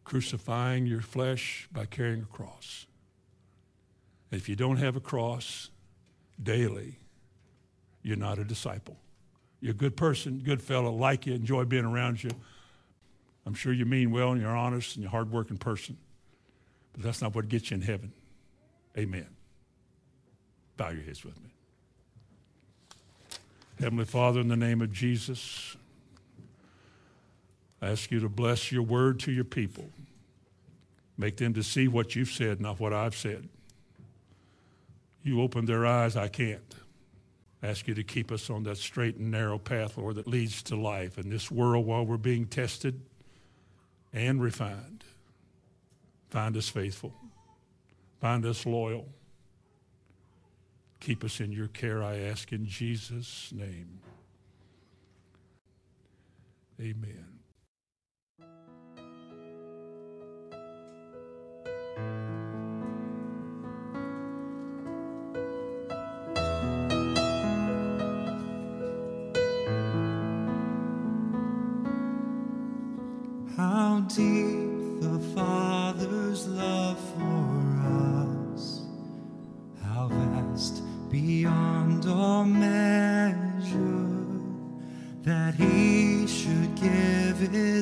[0.04, 2.86] crucifying your flesh by carrying a cross.
[4.32, 5.70] If you don't have a cross
[6.42, 7.00] daily,
[8.02, 8.98] you're not a disciple.
[9.62, 12.32] You're a good person, good fellow, like you, enjoy being around you.
[13.46, 15.98] I'm sure you mean well and you're honest and you're a hardworking person.
[16.92, 18.12] But that's not what gets you in heaven.
[18.98, 19.28] Amen.
[20.78, 21.53] Bow your heads with me.
[23.80, 25.76] Heavenly Father, in the name of Jesus,
[27.82, 29.90] I ask you to bless your word to your people.
[31.18, 33.50] Make them to see what you've said, not what I've said.
[35.24, 36.76] You open their eyes, I can't.
[37.62, 40.62] I ask you to keep us on that straight and narrow path, Lord, that leads
[40.64, 43.00] to life in this world while we're being tested
[44.12, 45.04] and refined.
[46.30, 47.14] Find us faithful.
[48.20, 49.08] Find us loyal.
[51.04, 54.00] Keep us in your care, I ask, in Jesus' name.
[56.80, 57.43] Amen.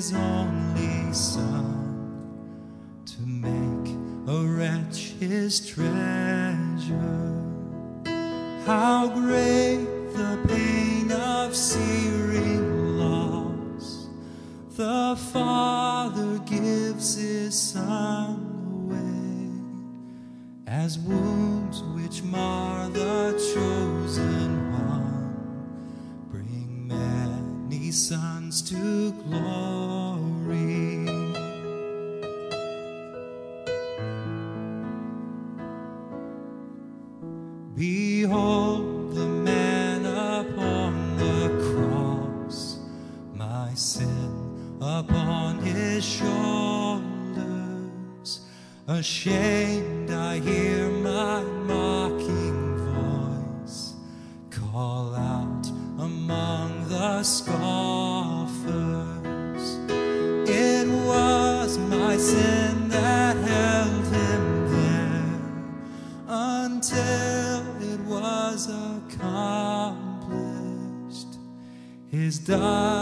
[0.01, 0.50] Give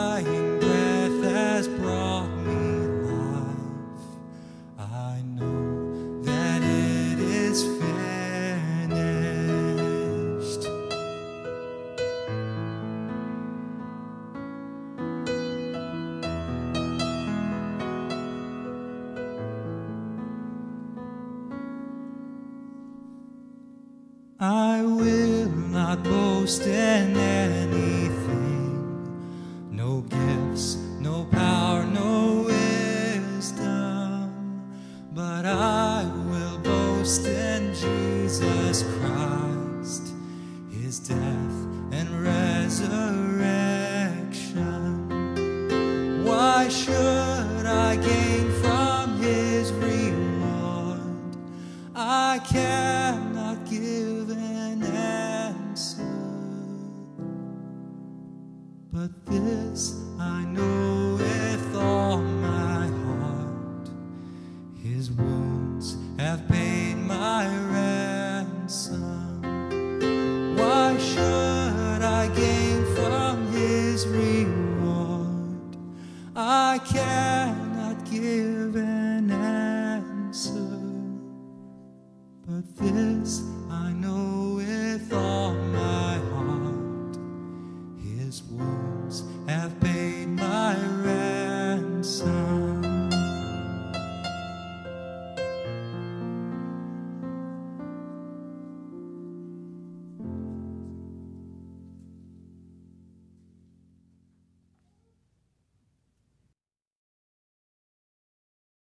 [0.09, 0.48] dying